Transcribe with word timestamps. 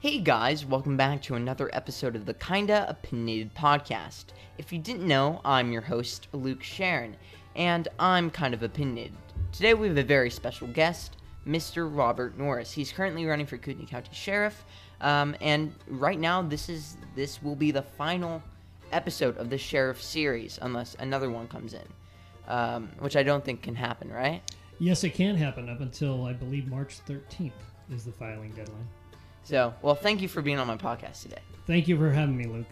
Hey 0.00 0.18
guys, 0.18 0.64
welcome 0.64 0.96
back 0.96 1.20
to 1.24 1.34
another 1.34 1.68
episode 1.74 2.16
of 2.16 2.24
the 2.24 2.32
Kinda 2.32 2.86
Opinionated 2.88 3.54
Podcast. 3.54 4.28
If 4.56 4.72
you 4.72 4.78
didn't 4.78 5.06
know, 5.06 5.42
I'm 5.44 5.70
your 5.70 5.82
host, 5.82 6.28
Luke 6.32 6.62
Sharon, 6.62 7.18
and 7.54 7.86
I'm 7.98 8.30
kind 8.30 8.54
of 8.54 8.62
opinionated. 8.62 9.12
Today 9.52 9.74
we 9.74 9.88
have 9.88 9.98
a 9.98 10.02
very 10.02 10.30
special 10.30 10.68
guest, 10.68 11.18
Mr. 11.46 11.94
Robert 11.94 12.38
Norris. 12.38 12.72
He's 12.72 12.90
currently 12.90 13.26
running 13.26 13.44
for 13.44 13.58
Kootenai 13.58 13.84
County 13.84 14.08
Sheriff, 14.14 14.64
um, 15.02 15.36
and 15.42 15.74
right 15.86 16.18
now 16.18 16.40
this 16.40 16.70
is 16.70 16.96
this 17.14 17.42
will 17.42 17.54
be 17.54 17.70
the 17.70 17.82
final 17.82 18.42
episode 18.92 19.36
of 19.36 19.50
the 19.50 19.58
Sheriff 19.58 20.02
series, 20.02 20.58
unless 20.62 20.96
another 20.98 21.30
one 21.30 21.46
comes 21.46 21.74
in, 21.74 21.86
um, 22.48 22.88
which 23.00 23.16
I 23.16 23.22
don't 23.22 23.44
think 23.44 23.60
can 23.60 23.74
happen, 23.74 24.10
right? 24.10 24.40
Yes, 24.78 25.04
it 25.04 25.10
can 25.10 25.36
happen 25.36 25.68
up 25.68 25.80
until 25.82 26.24
I 26.24 26.32
believe 26.32 26.68
March 26.68 27.00
13th 27.06 27.52
is 27.90 28.06
the 28.06 28.12
filing 28.12 28.52
deadline. 28.52 28.88
So, 29.42 29.74
well, 29.82 29.94
thank 29.94 30.20
you 30.20 30.28
for 30.28 30.42
being 30.42 30.58
on 30.58 30.66
my 30.66 30.76
podcast 30.76 31.22
today. 31.22 31.38
Thank 31.66 31.88
you 31.88 31.96
for 31.96 32.10
having 32.10 32.36
me, 32.36 32.46
Luke. 32.46 32.66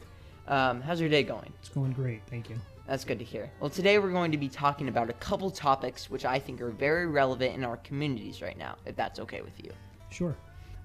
Um, 0.46 0.80
how's 0.80 1.00
your 1.00 1.10
day 1.10 1.22
going? 1.22 1.52
It's 1.60 1.68
going 1.68 1.92
great. 1.92 2.22
Thank 2.28 2.50
you. 2.50 2.56
That's 2.86 3.04
good 3.04 3.18
to 3.18 3.24
hear. 3.24 3.50
Well, 3.60 3.68
today 3.68 3.98
we're 3.98 4.10
going 4.10 4.32
to 4.32 4.38
be 4.38 4.48
talking 4.48 4.88
about 4.88 5.10
a 5.10 5.12
couple 5.14 5.50
topics 5.50 6.08
which 6.08 6.24
I 6.24 6.38
think 6.38 6.62
are 6.62 6.70
very 6.70 7.06
relevant 7.06 7.54
in 7.54 7.64
our 7.64 7.76
communities 7.78 8.40
right 8.40 8.56
now, 8.56 8.76
if 8.86 8.96
that's 8.96 9.18
okay 9.20 9.42
with 9.42 9.62
you. 9.62 9.70
Sure. 10.10 10.34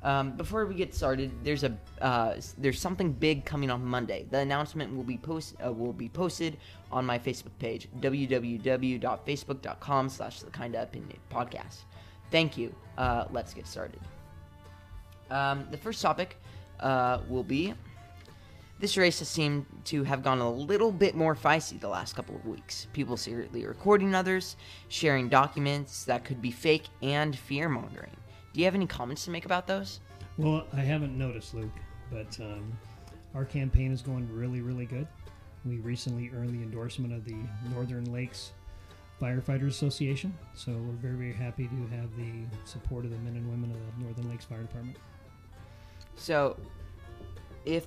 Um, 0.04 0.34
before 0.34 0.66
we 0.66 0.76
get 0.76 0.94
started, 0.94 1.32
there's 1.46 1.64
a 1.64 1.78
uh, 2.02 2.36
there's 2.58 2.78
something 2.78 3.14
big 3.14 3.46
coming 3.46 3.72
on 3.72 3.86
Monday. 3.86 4.26
The 4.30 4.40
announcement 4.40 4.94
will 4.94 5.06
be 5.06 5.18
post 5.18 5.56
uh, 5.66 5.72
will 5.72 5.94
be 5.94 6.10
posted 6.10 6.58
on 6.92 7.06
my 7.06 7.18
Facebook 7.18 7.58
page 7.58 7.88
www.facebook.com/slash 8.02 10.42
the 10.42 10.52
kinda 10.52 10.84
opinion 10.84 11.18
podcast. 11.32 11.84
Thank 12.32 12.58
you. 12.58 12.76
Uh, 12.98 13.28
let's 13.32 13.54
get 13.54 13.66
started. 13.66 14.02
Um, 15.30 15.68
the 15.72 15.78
first 15.78 16.02
topic 16.02 16.38
uh, 16.80 17.20
will 17.28 17.44
be 17.44 17.74
this 18.80 18.98
race 18.98 19.20
has 19.20 19.30
seemed 19.30 19.66
to 19.86 20.04
have 20.04 20.24
gone 20.24 20.40
a 20.40 20.52
little 20.52 20.92
bit 20.92 21.16
more 21.16 21.36
feisty 21.36 21.80
the 21.80 21.88
last 21.88 22.18
couple 22.18 22.36
of 22.36 22.46
weeks. 22.46 22.88
People 22.92 23.16
secretly 23.16 23.66
recording 23.66 24.14
others, 24.14 24.58
sharing 24.90 25.30
documents 25.30 26.04
that 26.04 26.26
could 26.26 26.42
be 26.42 26.52
fake, 26.52 26.88
and 27.02 27.34
fear 27.34 27.70
mongering. 27.70 28.12
Do 28.52 28.60
you 28.60 28.66
have 28.66 28.76
any 28.76 28.86
comments 28.86 29.24
to 29.26 29.32
make 29.32 29.46
about 29.46 29.68
those? 29.68 30.02
Well, 30.38 30.66
I 30.74 30.82
haven't 30.82 31.18
noticed, 31.18 31.54
Luke, 31.54 31.72
but 32.12 32.38
um, 32.42 32.78
our 33.34 33.46
campaign 33.46 33.94
is 33.94 34.02
going 34.02 34.28
really, 34.36 34.62
really 34.62 34.86
good. 34.86 35.08
We 35.66 35.78
recently 35.78 36.30
earned 36.36 36.50
the 36.50 36.62
endorsement 36.62 37.14
of 37.14 37.24
the 37.24 37.38
Northern 37.74 38.12
Lakes 38.12 38.52
Firefighters 39.22 39.70
Association, 39.70 40.38
so 40.54 40.74
we're 40.74 40.94
very, 40.94 41.16
very 41.16 41.34
happy 41.34 41.70
to 41.70 41.96
have 41.96 42.14
the 42.18 42.46
support 42.66 43.06
of 43.06 43.12
the 43.12 43.18
men 43.20 43.38
and 43.38 43.50
women 43.50 43.72
of 43.72 43.78
the 43.78 44.04
Northern 44.04 44.30
Lakes 44.30 44.44
Fire 44.44 44.64
Department. 44.64 44.98
So, 46.16 46.58
if 47.66 47.86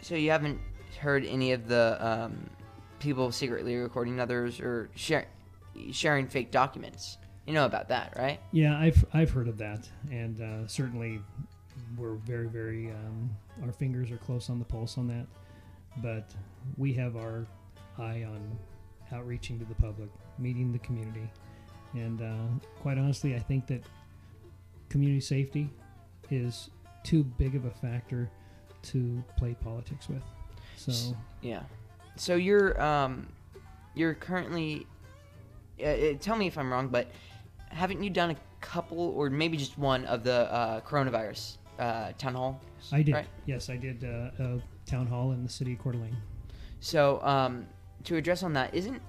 so, 0.00 0.14
you 0.14 0.30
haven't 0.30 0.60
heard 0.98 1.24
any 1.24 1.52
of 1.52 1.68
the 1.68 1.96
um, 2.00 2.50
people 2.98 3.32
secretly 3.32 3.76
recording 3.76 4.20
others 4.20 4.60
or 4.60 4.90
share, 4.94 5.26
sharing 5.92 6.28
fake 6.28 6.50
documents. 6.50 7.18
You 7.46 7.52
know 7.52 7.66
about 7.66 7.88
that, 7.88 8.14
right? 8.16 8.40
Yeah, 8.52 8.78
I've 8.78 9.04
I've 9.12 9.30
heard 9.30 9.48
of 9.48 9.58
that, 9.58 9.88
and 10.10 10.40
uh, 10.40 10.66
certainly 10.66 11.20
we're 11.96 12.14
very, 12.14 12.48
very 12.48 12.90
um, 12.90 13.30
our 13.62 13.72
fingers 13.72 14.10
are 14.10 14.16
close 14.16 14.48
on 14.50 14.58
the 14.58 14.64
pulse 14.64 14.96
on 14.96 15.06
that, 15.08 15.26
but 15.98 16.30
we 16.76 16.92
have 16.94 17.16
our 17.16 17.46
eye 17.98 18.24
on 18.26 18.58
outreaching 19.12 19.58
to 19.58 19.64
the 19.66 19.74
public, 19.74 20.08
meeting 20.38 20.72
the 20.72 20.78
community, 20.78 21.28
and 21.92 22.22
uh, 22.22 22.66
quite 22.80 22.98
honestly, 22.98 23.34
I 23.34 23.40
think 23.40 23.66
that 23.66 23.82
community 24.88 25.20
safety 25.20 25.70
is 26.30 26.70
too 27.04 27.22
big 27.22 27.54
of 27.54 27.64
a 27.66 27.70
factor 27.70 28.28
to 28.82 29.22
play 29.36 29.54
politics 29.62 30.08
with. 30.08 30.22
So 30.76 31.16
Yeah. 31.40 31.62
So 32.16 32.34
you're 32.34 32.80
um, 32.82 33.28
you're 33.94 34.14
currently. 34.14 34.86
Uh, 35.80 35.86
uh, 35.86 36.14
tell 36.20 36.36
me 36.36 36.46
if 36.46 36.56
I'm 36.56 36.72
wrong, 36.72 36.88
but 36.88 37.08
haven't 37.70 38.02
you 38.02 38.10
done 38.10 38.30
a 38.30 38.36
couple 38.60 38.98
or 39.16 39.28
maybe 39.30 39.56
just 39.56 39.76
one 39.76 40.04
of 40.06 40.22
the 40.22 40.52
uh, 40.52 40.80
coronavirus 40.80 41.58
uh, 41.78 42.12
town 42.18 42.34
hall? 42.34 42.60
I 42.92 43.02
did. 43.02 43.14
Right. 43.14 43.26
Yes, 43.46 43.70
I 43.70 43.76
did 43.76 44.04
uh, 44.04 44.42
a 44.42 44.60
town 44.86 45.06
hall 45.06 45.32
in 45.32 45.42
the 45.42 45.48
city 45.48 45.72
of 45.72 45.80
Coeur 45.80 45.92
d'Alene. 45.92 46.16
So 46.80 47.20
um, 47.22 47.66
to 48.04 48.16
address 48.16 48.42
on 48.42 48.52
that, 48.52 48.74
isn't 48.74 49.00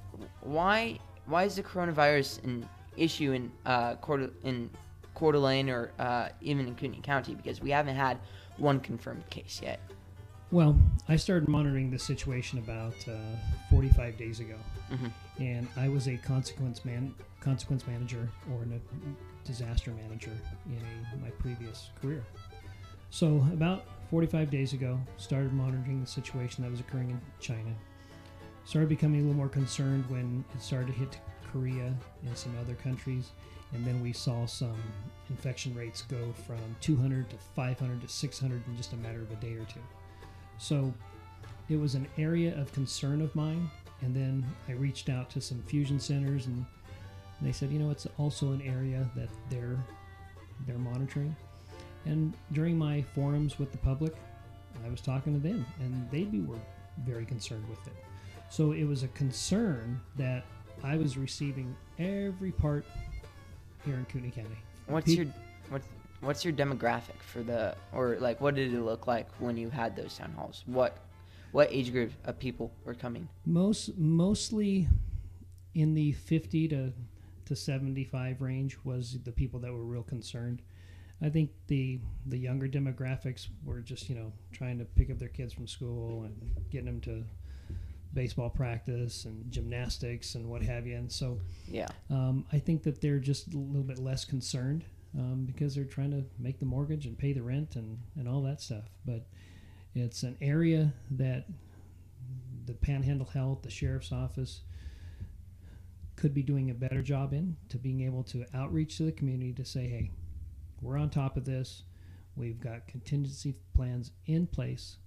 why 0.42 1.00
why 1.26 1.44
is 1.44 1.56
the 1.56 1.64
coronavirus 1.64 2.44
an 2.44 2.68
issue 2.98 3.34
in 3.34 3.52
uh, 3.66 3.96
Coeur, 3.96 4.30
in 4.44 4.70
Coeur 5.16 5.32
d'Alene 5.32 5.70
or 5.70 5.92
uh, 5.98 6.30
even 6.42 6.68
in 6.68 6.76
Kootenai 6.76 7.00
County 7.02 7.34
because 7.34 7.62
we 7.62 7.72
haven't 7.72 7.96
had 7.96 8.20
one 8.58 8.80
confirmed 8.80 9.28
case 9.30 9.60
yet. 9.64 9.80
Well, 10.52 10.78
I 11.10 11.16
started 11.16 11.50
monitoring 11.50 11.90
the 11.90 11.98
situation 11.98 12.60
about 12.60 12.94
uh, 13.08 13.16
45 13.72 14.18
days 14.18 14.40
ago, 14.40 14.56
Mhm. 14.92 15.12
and 15.40 15.68
I 15.76 15.90
was 15.90 16.08
a 16.08 16.18
consequence 16.18 16.86
man, 16.86 17.16
consequence 17.40 17.88
manager 17.88 18.30
or 18.52 18.62
a 18.64 18.80
disaster 19.46 19.92
manager 19.92 20.32
in 20.68 20.78
a, 21.14 21.18
my 21.18 21.30
previous 21.32 21.90
career. 22.02 22.24
So 23.10 23.38
about 23.52 23.86
45 24.12 24.52
days 24.52 24.74
ago, 24.74 25.00
started 25.18 25.52
monitoring 25.52 26.02
the 26.02 26.08
situation 26.08 26.64
that 26.64 26.70
was 26.72 26.80
occurring 26.80 27.10
in 27.10 27.22
China. 27.40 27.74
Started 28.66 28.90
becoming 28.90 29.20
a 29.22 29.24
little 29.24 29.38
more 29.38 29.50
concerned 29.50 30.06
when 30.10 30.44
it 30.54 30.62
started 30.62 30.88
to 30.88 30.94
hit 30.94 31.20
Korea 31.52 31.94
and 32.26 32.38
some 32.38 32.56
other 32.60 32.76
countries, 32.76 33.32
and 33.76 33.86
then 33.86 34.02
we 34.02 34.14
saw 34.14 34.46
some 34.46 34.78
infection 35.30 35.76
rates 35.76 36.04
go 36.04 36.34
from 36.48 36.58
200 36.82 37.30
to 37.30 37.38
500 37.56 38.02
to 38.02 38.08
600 38.08 38.68
in 38.68 38.78
just 38.78 38.94
a 38.94 38.98
matter 38.98 39.22
of 39.22 39.32
a 39.32 39.36
day 39.36 39.54
or 39.54 39.66
two. 39.66 39.82
So 40.58 40.94
it 41.70 41.78
was 41.78 41.96
an 41.96 42.08
area 42.18 42.60
of 42.60 42.72
concern 42.72 43.22
of 43.22 43.36
mine. 43.36 43.70
And 44.02 44.16
then 44.16 44.46
I 44.68 44.74
reached 44.74 45.10
out 45.10 45.30
to 45.32 45.42
some 45.42 45.62
fusion 45.64 46.00
centers 46.00 46.46
and 46.46 46.66
they 47.42 47.52
said, 47.52 47.72
you 47.72 47.80
know, 47.80 47.92
it's 47.92 48.08
also 48.18 48.52
an 48.52 48.62
area 48.62 49.10
that 49.16 49.30
they're 49.50 49.78
they're 50.66 50.78
monitoring. 50.78 51.36
And 52.06 52.34
during 52.54 52.78
my 52.78 53.02
forums 53.14 53.60
with 53.60 53.72
the 53.72 53.78
public, 53.80 54.16
I 54.86 54.90
was 54.90 55.02
talking 55.02 55.34
to 55.34 55.40
them 55.40 55.66
and 55.80 56.10
they 56.12 56.26
were 56.40 56.60
very 57.06 57.26
concerned 57.26 57.68
with 57.68 57.86
it. 57.88 57.94
So 58.50 58.72
it 58.72 58.86
was 58.86 59.04
a 59.04 59.10
concern 59.10 60.00
that 60.16 60.46
I 60.84 60.98
was 60.98 61.18
receiving 61.18 61.76
every 62.00 62.52
part 62.52 62.86
here 63.86 63.96
in 63.96 64.06
Kootenai 64.06 64.32
County. 64.32 64.58
What's 64.88 65.06
Pe- 65.06 65.14
your 65.14 65.26
what's 65.70 65.88
what's 66.22 66.44
your 66.44 66.54
demographic 66.54 67.22
for 67.22 67.44
the 67.44 67.76
or 67.94 68.18
like 68.20 68.42
what 68.42 68.56
did 68.56 68.74
it 68.74 68.82
look 68.82 69.08
like 69.08 69.28
when 69.40 69.56
you 69.58 69.70
had 69.70 69.96
those 69.96 70.18
town 70.18 70.34
halls? 70.38 70.64
What 70.66 70.98
what 71.52 71.70
age 71.72 71.92
group 71.92 72.12
of 72.26 72.38
people 72.40 72.72
were 72.84 72.96
coming? 72.96 73.30
Most 73.46 73.98
mostly 73.98 74.88
in 75.74 75.94
the 75.94 76.12
50 76.14 76.68
to 76.70 76.94
to 77.46 77.56
75 77.56 78.42
range 78.42 78.78
was 78.84 79.20
the 79.24 79.32
people 79.32 79.60
that 79.60 79.72
were 79.72 79.84
real 79.84 80.04
concerned. 80.04 80.62
I 81.22 81.30
think 81.30 81.52
the 81.68 82.00
the 82.26 82.38
younger 82.38 82.68
demographics 82.68 83.48
were 83.64 83.82
just 83.82 84.10
you 84.10 84.16
know 84.16 84.34
trying 84.52 84.80
to 84.80 84.86
pick 84.86 85.10
up 85.12 85.20
their 85.20 85.30
kids 85.30 85.54
from 85.54 85.68
school 85.68 86.24
and 86.24 86.54
getting 86.72 86.88
them 86.88 87.02
to 87.02 87.24
baseball 88.16 88.50
practice 88.50 89.26
and 89.26 89.52
gymnastics 89.52 90.34
and 90.34 90.50
what 90.50 90.64
have 90.64 90.88
you. 90.88 90.96
And 90.96 91.12
so 91.12 91.40
Yeah. 91.68 91.90
um, 92.10 92.46
I 92.52 92.58
think 92.58 92.82
that 92.84 93.02
they're 93.02 93.20
just 93.20 93.54
a 93.54 93.58
little 93.58 93.84
bit 93.84 94.00
less 94.00 94.26
concerned 94.26 94.86
um, 95.18 95.46
because 95.46 95.76
they're 95.76 95.84
trying 95.86 96.12
to 96.12 96.26
make 96.40 96.58
the 96.60 96.66
mortgage 96.66 97.06
and 97.06 97.16
pay 97.18 97.34
the 97.34 97.44
rent 97.44 97.76
and, 97.76 98.00
and 98.16 98.28
all 98.28 98.42
that 98.44 98.62
stuff. 98.62 98.86
But 99.06 99.28
it's 99.94 100.24
an 100.24 100.38
area 100.42 100.94
that 101.12 101.46
the 102.66 102.74
Panhandle 102.74 103.28
Health, 103.28 103.62
the 103.62 103.70
sheriff's 103.70 104.12
office, 104.12 104.62
could 106.16 106.34
be 106.34 106.42
doing 106.42 106.72
a 106.72 106.74
better 106.74 107.02
job 107.02 107.34
in 107.34 107.56
to 107.70 107.78
being 107.78 108.02
able 108.02 108.24
to 108.24 108.46
outreach 108.54 108.98
to 108.98 109.04
the 109.04 109.12
community 109.12 109.54
to 109.54 109.66
say, 109.66 109.88
hey, 109.88 110.12
we're 110.82 110.98
on 110.98 111.10
top 111.10 111.38
of 111.38 111.46
this. 111.46 111.84
We've 112.36 112.60
got 112.60 112.88
contingency 112.88 113.56
plans 113.74 114.12
in 114.26 114.48
place 114.48 114.98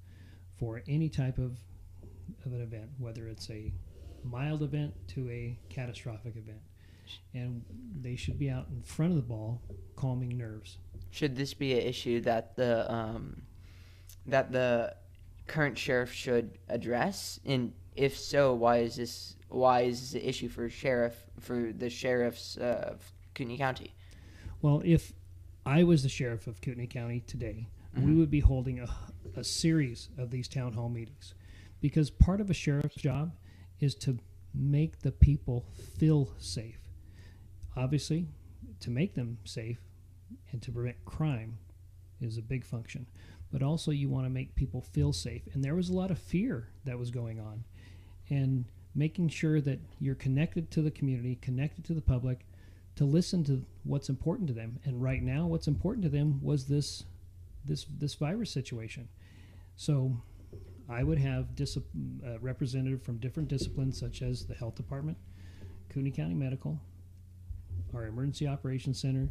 for 0.59 0.83
any 0.87 1.09
type 1.09 1.39
of, 1.39 1.59
of 2.45 2.53
an 2.53 2.61
event, 2.61 2.91
whether 2.99 3.27
it's 3.29 3.51
a 3.51 3.73
mild 4.25 4.63
event 4.63 4.95
to 5.09 5.29
a 5.31 5.59
catastrophic 5.69 6.37
event. 6.37 6.61
And 7.33 7.65
they 8.01 8.17
should 8.17 8.39
be 8.39 8.51
out 8.51 8.67
in 8.69 8.83
front 8.83 9.13
of 9.13 9.17
the 9.17 9.23
ball, 9.23 9.63
calming 9.97 10.37
nerves. 10.37 10.77
Should 11.11 11.37
this 11.37 11.55
be 11.55 11.73
an 11.73 11.87
issue 11.87 12.21
that 12.23 12.55
the 12.57 12.91
um, 12.93 13.43
that 14.27 14.53
the 14.53 14.95
current 15.47 15.79
sheriff 15.79 16.13
should 16.13 16.59
address? 16.69 17.41
And 17.47 17.73
if 17.97 18.19
so, 18.19 18.53
why 18.55 18.79
is 18.79 18.97
this 18.97 19.37
why 19.49 19.83
is 19.83 20.01
this 20.13 20.23
an 20.23 20.29
issue 20.29 20.49
for 20.51 20.69
sheriff 20.69 21.17
for 21.41 21.73
the 21.73 21.89
sheriffs 21.89 22.57
of 22.59 23.11
Kootenai 23.35 23.57
County? 23.57 23.95
Well, 24.61 24.83
if 24.85 25.15
I 25.65 25.85
was 25.85 26.03
the 26.03 26.09
sheriff 26.11 26.47
of 26.47 26.61
Kootenai 26.61 26.87
County 26.87 27.21
today, 27.21 27.69
we 27.97 28.03
Mhm. 28.13 28.19
would 28.19 28.31
be 28.31 28.41
holding 28.41 28.81
a, 28.81 28.89
a 29.35 29.45
series 29.45 30.11
of 30.19 30.31
these 30.31 30.47
town 30.47 30.75
hall 30.75 30.91
meetings 30.91 31.33
because 31.81 32.11
part 32.11 32.41
of 32.41 32.51
a 32.51 32.55
sheriff's 32.55 32.97
job 32.97 33.33
is 33.81 33.95
to 33.95 34.19
make 34.55 35.01
the 35.01 35.13
people 35.13 35.67
feel 35.99 36.33
safe. 36.39 36.81
Obviously, 37.77 38.27
to 38.81 38.91
make 38.91 39.15
them 39.15 39.39
safe 39.45 39.79
and 40.51 40.61
to 40.63 40.73
prevent 40.73 41.05
crime, 41.05 41.59
is 42.21 42.39
a 42.39 42.43
big 42.43 42.65
function. 42.65 43.07
But 43.53 43.63
also, 43.63 43.91
you 43.91 44.09
want 44.09 44.27
to 44.27 44.31
make 44.31 44.55
people 44.55 44.81
feel 44.81 45.13
safe. 45.13 45.43
And 45.53 45.65
there 45.65 45.75
was 45.75 45.89
a 45.89 45.95
lot 45.95 46.11
of 46.11 46.19
fear 46.19 46.69
that 46.85 46.99
was 46.99 47.11
going 47.11 47.41
on. 47.41 47.65
And 48.29 48.67
making 48.95 49.29
sure 49.29 49.61
that 49.61 49.79
you're 50.01 50.15
connected 50.15 50.71
to 50.73 50.83
the 50.83 50.91
community, 50.91 51.39
connected 51.41 51.85
to 51.85 51.95
the 51.95 52.03
public, 52.03 52.45
to 52.97 53.05
listen 53.05 53.45
to 53.45 53.65
what's 53.85 54.09
important 54.09 54.49
to 54.49 54.55
them. 54.55 54.81
And 54.85 55.03
right 55.03 55.23
now, 55.23 55.47
what's 55.47 55.69
important 55.69 56.03
to 56.05 56.11
them 56.11 56.41
was 56.43 56.67
this 56.67 57.05
this 57.65 57.87
this 57.99 58.15
virus 58.15 58.51
situation. 58.51 59.09
So, 59.77 60.21
I 60.89 61.03
would 61.03 61.19
have 61.19 61.55
dis- 61.55 61.77
a 61.77 61.81
uh, 62.27 62.39
representative 62.41 63.03
from 63.03 63.19
different 63.19 63.49
disciplines, 63.49 63.99
such 63.99 64.23
as 64.23 64.47
the 64.47 64.55
health 64.55 64.75
department, 64.75 65.19
Kootenai 65.91 66.11
County 66.11 66.35
Medical, 66.35 66.81
our 67.95 68.07
emergency 68.07 68.47
operations 68.47 69.01
center, 69.01 69.31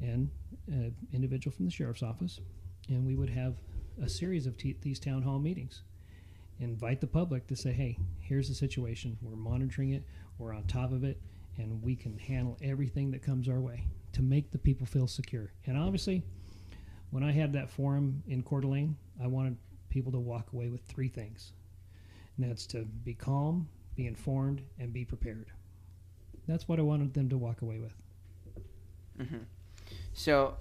and 0.00 0.30
an 0.68 0.94
individual 1.12 1.54
from 1.54 1.64
the 1.64 1.70
sheriff's 1.70 2.02
office, 2.02 2.40
and 2.88 3.06
we 3.06 3.16
would 3.16 3.30
have 3.30 3.54
a 4.02 4.08
series 4.08 4.46
of 4.46 4.56
t- 4.56 4.76
these 4.82 4.98
town 4.98 5.22
hall 5.22 5.38
meetings. 5.38 5.82
Invite 6.58 7.00
the 7.00 7.06
public 7.06 7.46
to 7.46 7.56
say, 7.56 7.72
"Hey, 7.72 7.98
here's 8.18 8.48
the 8.48 8.54
situation. 8.54 9.16
We're 9.22 9.36
monitoring 9.36 9.90
it. 9.90 10.04
We're 10.38 10.52
on 10.52 10.64
top 10.64 10.92
of 10.92 11.04
it, 11.04 11.20
and 11.56 11.82
we 11.82 11.96
can 11.96 12.18
handle 12.18 12.58
everything 12.60 13.10
that 13.12 13.22
comes 13.22 13.48
our 13.48 13.60
way 13.60 13.86
to 14.12 14.22
make 14.22 14.50
the 14.50 14.58
people 14.58 14.86
feel 14.86 15.06
secure." 15.06 15.52
And 15.66 15.78
obviously, 15.78 16.22
when 17.10 17.22
I 17.22 17.32
had 17.32 17.54
that 17.54 17.70
forum 17.70 18.22
in 18.26 18.42
Coeur 18.42 18.60
d'Alene, 18.60 18.96
I 19.22 19.26
wanted 19.26 19.56
people 19.90 20.12
to 20.12 20.18
walk 20.18 20.52
away 20.52 20.68
with 20.68 20.82
three 20.82 21.08
things, 21.08 21.52
and 22.36 22.48
that's 22.48 22.66
to 22.68 22.84
be 23.04 23.14
calm, 23.14 23.68
be 23.96 24.06
informed, 24.06 24.62
and 24.78 24.92
be 24.92 25.04
prepared. 25.04 25.46
That's 26.46 26.66
what 26.66 26.78
I 26.78 26.82
wanted 26.82 27.14
them 27.14 27.28
to 27.28 27.36
walk 27.38 27.62
away 27.62 27.78
with. 27.78 27.92
hmm 29.28 29.36
So, 30.12 30.56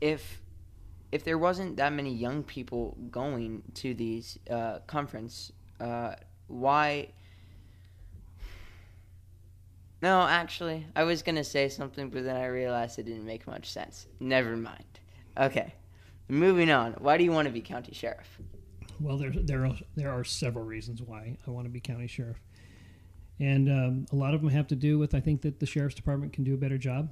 if 0.00 0.40
if 1.10 1.24
there 1.24 1.38
wasn't 1.38 1.76
that 1.76 1.92
many 1.92 2.12
young 2.14 2.42
people 2.42 2.96
going 3.10 3.62
to 3.74 3.94
these 3.94 4.38
uh, 4.50 4.80
conference, 4.86 5.52
uh, 5.80 6.14
why? 6.48 7.08
No, 10.02 10.20
actually, 10.22 10.86
I 10.94 11.02
was 11.04 11.22
gonna 11.22 11.42
say 11.44 11.68
something, 11.68 12.10
but 12.10 12.24
then 12.24 12.36
I 12.36 12.46
realized 12.46 12.98
it 12.98 13.04
didn't 13.04 13.24
make 13.24 13.46
much 13.46 13.70
sense. 13.70 14.06
Never 14.20 14.56
mind. 14.56 14.84
Okay, 15.36 15.74
moving 16.28 16.70
on. 16.70 16.92
Why 16.94 17.16
do 17.18 17.24
you 17.24 17.32
want 17.32 17.46
to 17.46 17.52
be 17.52 17.60
county 17.60 17.92
sheriff? 17.94 18.38
Well, 19.00 19.16
there 19.16 19.30
there 19.30 19.64
are, 19.66 19.76
there 19.96 20.10
are 20.10 20.24
several 20.24 20.64
reasons 20.64 21.02
why 21.02 21.36
I 21.46 21.50
want 21.50 21.66
to 21.66 21.70
be 21.70 21.80
county 21.80 22.06
sheriff, 22.08 22.40
and 23.38 23.68
um, 23.68 24.06
a 24.12 24.16
lot 24.16 24.34
of 24.34 24.40
them 24.40 24.50
have 24.50 24.66
to 24.68 24.76
do 24.76 24.98
with 24.98 25.14
I 25.14 25.20
think 25.20 25.42
that 25.42 25.60
the 25.60 25.66
sheriff's 25.66 25.94
department 25.94 26.32
can 26.32 26.44
do 26.44 26.54
a 26.54 26.56
better 26.56 26.78
job 26.78 27.10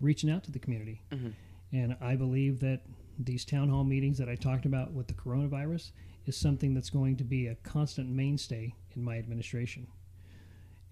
reaching 0.00 0.30
out 0.30 0.44
to 0.44 0.50
the 0.52 0.58
community, 0.58 1.02
Mhm. 1.12 1.32
and 1.72 1.96
I 2.00 2.16
believe 2.16 2.60
that 2.60 2.82
these 3.18 3.44
town 3.44 3.68
hall 3.68 3.84
meetings 3.84 4.18
that 4.18 4.28
I 4.28 4.34
talked 4.36 4.64
about 4.66 4.92
with 4.92 5.06
the 5.08 5.14
coronavirus 5.14 5.90
is 6.26 6.36
something 6.36 6.74
that's 6.74 6.90
going 6.90 7.16
to 7.16 7.24
be 7.24 7.46
a 7.46 7.54
constant 7.56 8.08
mainstay 8.10 8.74
in 8.94 9.02
my 9.04 9.18
administration, 9.18 9.86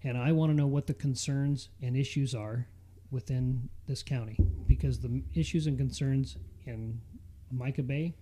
and 0.03 0.17
I 0.17 0.31
want 0.31 0.51
to 0.51 0.55
know 0.55 0.67
what 0.67 0.87
the 0.87 0.93
concerns 0.93 1.67
and 1.81 1.95
issues 1.97 2.33
are 2.33 2.67
within 3.11 3.69
this 3.87 4.03
county 4.03 4.37
because 4.67 4.99
the 4.99 5.21
issues 5.33 5.67
and 5.67 5.77
concerns 5.77 6.37
in 6.65 6.99
Mica 7.51 7.83
Bay 7.83 8.13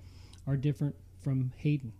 are 0.48 0.58
different 0.58 0.96
from 1.22 1.52
Hayden. 1.58 1.94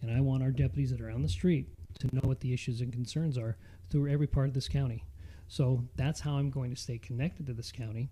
And 0.00 0.10
I 0.10 0.20
want 0.20 0.42
our 0.42 0.50
deputies 0.50 0.90
that 0.90 1.00
are 1.00 1.10
on 1.10 1.22
the 1.22 1.28
street 1.28 1.68
to 2.00 2.14
know 2.14 2.22
what 2.22 2.40
the 2.40 2.52
issues 2.52 2.80
and 2.80 2.92
concerns 2.92 3.38
are 3.38 3.56
through 3.90 4.10
every 4.10 4.26
part 4.26 4.48
of 4.48 4.54
this 4.54 4.68
county. 4.68 5.04
So 5.48 5.86
that's 5.96 6.20
how 6.20 6.34
I'm 6.36 6.50
going 6.50 6.70
to 6.70 6.80
stay 6.80 6.98
connected 6.98 7.46
to 7.46 7.52
this 7.52 7.70
county. 7.70 8.08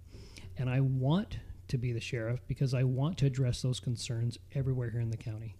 And 0.58 0.68
I 0.68 0.80
want 0.80 1.38
to 1.68 1.78
be 1.78 1.92
the 1.92 2.00
sheriff 2.00 2.40
because 2.46 2.74
I 2.74 2.84
want 2.84 3.16
to 3.18 3.26
address 3.26 3.62
those 3.62 3.80
concerns 3.80 4.38
everywhere 4.54 4.90
here 4.90 5.00
in 5.00 5.10
the 5.10 5.16
county. 5.16 5.56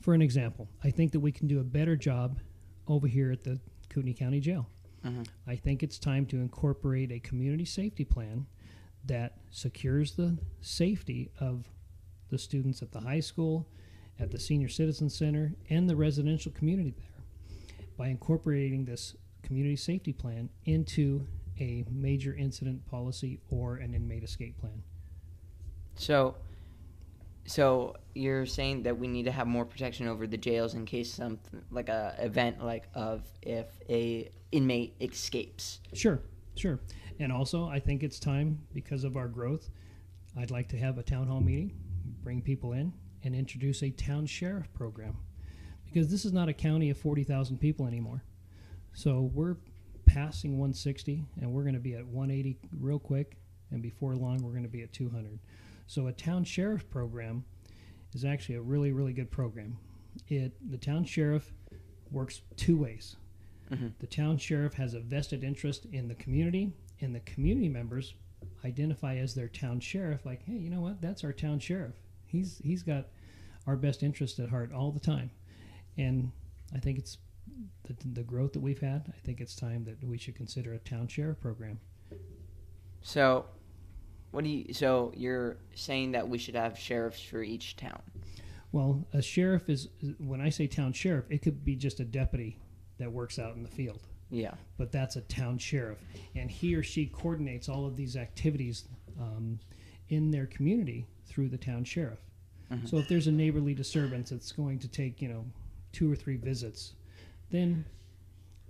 For 0.00 0.14
an 0.14 0.22
example, 0.22 0.68
I 0.82 0.90
think 0.90 1.12
that 1.12 1.20
we 1.20 1.32
can 1.32 1.46
do 1.46 1.60
a 1.60 1.64
better 1.64 1.96
job 1.96 2.38
over 2.88 3.06
here 3.06 3.30
at 3.30 3.44
the 3.44 3.60
Kootenai 3.88 4.14
County 4.14 4.40
Jail. 4.40 4.68
Mhm. 5.04 5.26
I 5.46 5.56
think 5.56 5.82
it's 5.82 5.98
time 5.98 6.26
to 6.26 6.40
incorporate 6.40 7.12
a 7.12 7.20
community 7.20 7.64
safety 7.64 8.04
plan 8.04 8.46
that 9.04 9.38
secures 9.50 10.16
the 10.16 10.38
safety 10.60 11.30
of 11.38 11.70
the 12.30 12.38
students 12.38 12.82
at 12.82 12.92
the 12.92 13.00
high 13.00 13.20
school, 13.20 13.66
at 14.18 14.30
the 14.30 14.38
senior 14.38 14.68
citizen 14.68 15.10
center, 15.10 15.52
and 15.70 15.88
the 15.88 15.96
residential 15.96 16.52
community 16.52 16.94
there 16.96 17.06
by 17.96 18.08
incorporating 18.08 18.84
this 18.84 19.16
community 19.42 19.76
safety 19.76 20.12
plan 20.12 20.48
into 20.64 21.26
a 21.58 21.84
major 21.90 22.34
incident 22.34 22.84
policy 22.86 23.40
or 23.50 23.76
an 23.76 23.94
inmate 23.94 24.22
escape 24.22 24.58
plan. 24.58 24.82
So, 25.94 26.36
so 27.46 27.96
you're 28.14 28.44
saying 28.44 28.82
that 28.82 28.98
we 28.98 29.08
need 29.08 29.24
to 29.24 29.32
have 29.32 29.46
more 29.46 29.64
protection 29.64 30.08
over 30.08 30.26
the 30.26 30.36
jails 30.36 30.74
in 30.74 30.84
case 30.84 31.12
something 31.12 31.62
like 31.70 31.88
a 31.88 32.14
event 32.18 32.62
like 32.62 32.84
of 32.94 33.22
if 33.42 33.66
a 33.88 34.30
inmate 34.52 34.94
escapes. 35.00 35.80
Sure, 35.94 36.20
sure. 36.56 36.80
And 37.18 37.32
also, 37.32 37.66
I 37.66 37.80
think 37.80 38.02
it's 38.02 38.18
time 38.18 38.58
because 38.74 39.04
of 39.04 39.16
our 39.16 39.28
growth. 39.28 39.70
I'd 40.38 40.50
like 40.50 40.68
to 40.68 40.76
have 40.76 40.98
a 40.98 41.02
town 41.02 41.28
hall 41.28 41.40
meeting, 41.40 41.72
bring 42.26 42.42
people 42.42 42.72
in, 42.72 42.92
and 43.22 43.36
introduce 43.36 43.84
a 43.84 43.90
town 43.90 44.26
sheriff 44.26 44.68
program 44.74 45.16
because 45.84 46.10
this 46.10 46.24
is 46.24 46.32
not 46.32 46.48
a 46.48 46.52
county 46.52 46.90
of 46.90 46.98
40,000 46.98 47.56
people 47.58 47.86
anymore. 47.86 48.24
So 48.94 49.30
we're 49.32 49.58
passing 50.06 50.58
160 50.58 51.24
and 51.40 51.52
we're 51.52 51.62
going 51.62 51.74
to 51.74 51.80
be 51.80 51.94
at 51.94 52.04
180 52.04 52.58
real 52.80 52.98
quick, 52.98 53.36
and 53.70 53.80
before 53.80 54.16
long, 54.16 54.42
we're 54.42 54.50
going 54.50 54.64
to 54.64 54.68
be 54.68 54.82
at 54.82 54.92
200. 54.92 55.38
So 55.86 56.08
a 56.08 56.12
town 56.12 56.42
sheriff 56.42 56.90
program 56.90 57.44
is 58.12 58.24
actually 58.24 58.56
a 58.56 58.60
really, 58.60 58.90
really 58.90 59.12
good 59.12 59.30
program. 59.30 59.78
It 60.26 60.52
the 60.68 60.78
town 60.78 61.04
sheriff 61.04 61.54
works 62.10 62.42
two 62.56 62.76
ways. 62.76 63.14
Mhm. 63.70 63.92
The 64.00 64.08
town 64.08 64.38
sheriff 64.38 64.74
has 64.74 64.94
a 64.94 65.00
vested 65.00 65.44
interest 65.44 65.86
in 65.92 66.08
the 66.08 66.16
community, 66.16 66.72
and 67.00 67.14
the 67.14 67.20
community 67.20 67.68
members 67.68 68.14
identify 68.64 69.14
as 69.14 69.36
their 69.36 69.48
town 69.48 69.78
sheriff. 69.78 70.26
Like, 70.26 70.42
hey, 70.42 70.56
you 70.56 70.70
know 70.70 70.80
what? 70.80 71.00
That's 71.00 71.22
our 71.22 71.32
town 71.32 71.60
sheriff. 71.60 71.94
He's 72.26 72.60
he's 72.62 72.82
got 72.82 73.06
our 73.66 73.76
best 73.76 74.02
interest 74.02 74.38
at 74.38 74.48
heart 74.48 74.72
all 74.72 74.90
the 74.92 75.00
time, 75.00 75.30
and 75.96 76.30
I 76.74 76.78
think 76.78 76.98
it's 76.98 77.18
the, 77.84 77.96
the 78.12 78.22
growth 78.22 78.52
that 78.52 78.60
we've 78.60 78.80
had. 78.80 79.04
I 79.08 79.18
think 79.24 79.40
it's 79.40 79.54
time 79.54 79.84
that 79.84 80.02
we 80.04 80.18
should 80.18 80.36
consider 80.36 80.74
a 80.74 80.78
town 80.78 81.08
sheriff 81.08 81.40
program. 81.40 81.78
So, 83.02 83.46
what 84.30 84.44
do 84.44 84.50
you? 84.50 84.72
So 84.74 85.12
you're 85.16 85.58
saying 85.74 86.12
that 86.12 86.28
we 86.28 86.38
should 86.38 86.56
have 86.56 86.78
sheriffs 86.78 87.22
for 87.22 87.42
each 87.42 87.76
town? 87.76 88.02
Well, 88.72 89.06
a 89.12 89.22
sheriff 89.22 89.68
is 89.68 89.88
when 90.18 90.40
I 90.40 90.50
say 90.50 90.66
town 90.66 90.92
sheriff, 90.92 91.26
it 91.30 91.42
could 91.42 91.64
be 91.64 91.76
just 91.76 92.00
a 92.00 92.04
deputy 92.04 92.58
that 92.98 93.10
works 93.10 93.38
out 93.38 93.54
in 93.54 93.62
the 93.62 93.68
field. 93.68 94.00
Yeah. 94.28 94.54
but 94.76 94.90
that's 94.90 95.14
a 95.14 95.20
town 95.20 95.56
sheriff, 95.56 95.98
and 96.34 96.50
he 96.50 96.74
or 96.74 96.82
she 96.82 97.06
coordinates 97.06 97.68
all 97.68 97.86
of 97.86 97.94
these 97.94 98.16
activities 98.16 98.88
um, 99.20 99.60
in 100.08 100.32
their 100.32 100.46
community 100.46 101.06
through 101.26 101.48
the 101.48 101.58
town 101.58 101.84
sheriff. 101.84 102.20
Mhm. 102.70 102.88
So 102.88 102.98
if 102.98 103.08
there's 103.08 103.26
a 103.26 103.32
neighborly 103.32 103.74
disturbance 103.74 104.30
that's 104.30 104.52
going 104.52 104.78
to 104.80 104.88
take 104.88 105.20
you 105.22 105.28
know 105.28 105.44
two 105.92 106.10
or 106.10 106.16
three 106.16 106.36
visits, 106.36 106.94
then 107.50 107.84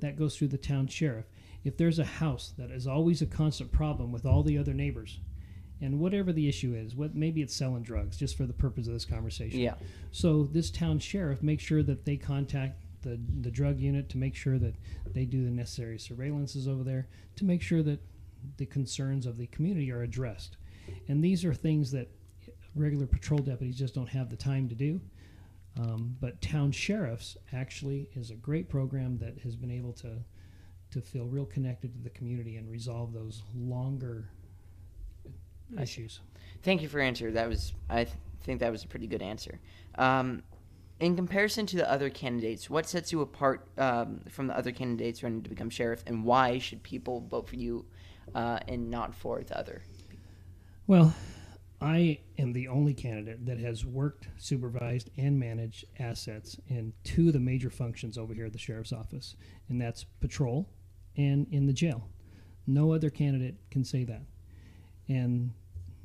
that 0.00 0.16
goes 0.16 0.36
through 0.36 0.48
the 0.48 0.58
town 0.58 0.86
sheriff. 0.86 1.26
If 1.64 1.76
there's 1.76 1.98
a 1.98 2.04
house 2.04 2.52
that 2.58 2.70
is 2.70 2.86
always 2.86 3.22
a 3.22 3.26
constant 3.26 3.72
problem 3.72 4.12
with 4.12 4.26
all 4.26 4.42
the 4.42 4.58
other 4.58 4.74
neighbors, 4.74 5.20
and 5.80 5.98
whatever 5.98 6.32
the 6.32 6.48
issue 6.48 6.74
is, 6.74 6.94
what 6.94 7.14
maybe 7.14 7.42
it's 7.42 7.54
selling 7.54 7.82
drugs, 7.82 8.16
just 8.16 8.36
for 8.36 8.46
the 8.46 8.52
purpose 8.52 8.86
of 8.86 8.92
this 8.92 9.04
conversation. 9.04 9.60
Yeah. 9.60 9.74
So 10.10 10.44
this 10.44 10.70
town 10.70 10.98
sheriff 10.98 11.42
makes 11.42 11.64
sure 11.64 11.82
that 11.82 12.04
they 12.04 12.16
contact 12.16 12.82
the 13.02 13.20
the 13.40 13.50
drug 13.50 13.78
unit 13.78 14.08
to 14.10 14.18
make 14.18 14.34
sure 14.34 14.58
that 14.58 14.74
they 15.12 15.24
do 15.24 15.44
the 15.44 15.50
necessary 15.50 15.96
surveillances 15.98 16.66
over 16.68 16.82
there 16.82 17.08
to 17.36 17.44
make 17.44 17.62
sure 17.62 17.82
that 17.82 18.00
the 18.56 18.66
concerns 18.66 19.26
of 19.26 19.38
the 19.38 19.46
community 19.48 19.90
are 19.90 20.02
addressed. 20.02 20.56
And 21.08 21.22
these 21.22 21.44
are 21.44 21.52
things 21.54 21.90
that 21.92 22.08
regular 22.76 23.06
patrol 23.06 23.40
deputies 23.40 23.78
just 23.78 23.94
don't 23.94 24.08
have 24.08 24.30
the 24.30 24.36
time 24.36 24.68
to 24.68 24.74
do. 24.74 25.00
Um, 25.78 26.16
but 26.20 26.40
town 26.40 26.72
sheriffs 26.72 27.36
actually 27.52 28.08
is 28.14 28.30
a 28.30 28.34
great 28.34 28.68
program 28.68 29.18
that 29.18 29.38
has 29.40 29.56
been 29.56 29.70
able 29.70 29.92
to 29.94 30.18
to 30.92 31.00
feel 31.00 31.26
real 31.26 31.44
connected 31.44 31.92
to 31.92 32.00
the 32.00 32.10
community 32.10 32.56
and 32.56 32.70
resolve 32.70 33.12
those 33.12 33.42
longer 33.54 34.28
issues. 35.80 36.20
Thank 36.62 36.80
you 36.80 36.88
for 36.88 36.98
your 36.98 37.06
answer. 37.06 37.30
That 37.32 37.48
was 37.48 37.74
I 37.90 38.04
th- 38.04 38.16
think 38.42 38.60
that 38.60 38.70
was 38.72 38.84
a 38.84 38.88
pretty 38.88 39.06
good 39.06 39.22
answer. 39.22 39.58
Um, 39.96 40.42
in 40.98 41.14
comparison 41.14 41.66
to 41.66 41.76
the 41.76 41.90
other 41.90 42.08
candidates, 42.08 42.70
what 42.70 42.88
sets 42.88 43.12
you 43.12 43.20
apart 43.20 43.66
um, 43.76 44.20
from 44.30 44.46
the 44.46 44.56
other 44.56 44.72
candidates 44.72 45.22
running 45.22 45.42
to 45.42 45.50
become 45.50 45.68
sheriff, 45.68 46.02
and 46.06 46.24
why 46.24 46.58
should 46.58 46.82
people 46.82 47.20
vote 47.20 47.48
for 47.48 47.56
you 47.56 47.84
uh, 48.34 48.60
and 48.66 48.90
not 48.90 49.14
for 49.14 49.42
the 49.42 49.58
other? 49.58 49.82
Well, 50.86 51.14
I 51.80 52.20
am 52.38 52.52
the 52.52 52.68
only 52.68 52.94
candidate 52.94 53.44
that 53.46 53.58
has 53.58 53.84
worked, 53.84 54.28
supervised, 54.38 55.10
and 55.18 55.38
managed 55.38 55.84
assets 55.98 56.56
in 56.68 56.94
two 57.04 57.28
of 57.28 57.32
the 57.34 57.40
major 57.40 57.68
functions 57.68 58.16
over 58.16 58.32
here 58.32 58.46
at 58.46 58.52
the 58.52 58.58
sheriff's 58.58 58.92
office, 58.92 59.36
and 59.68 59.80
that's 59.80 60.04
patrol 60.04 60.68
and 61.16 61.46
in 61.50 61.66
the 61.66 61.72
jail. 61.72 62.08
No 62.66 62.92
other 62.92 63.10
candidate 63.10 63.56
can 63.70 63.84
say 63.84 64.04
that. 64.04 64.22
And 65.08 65.52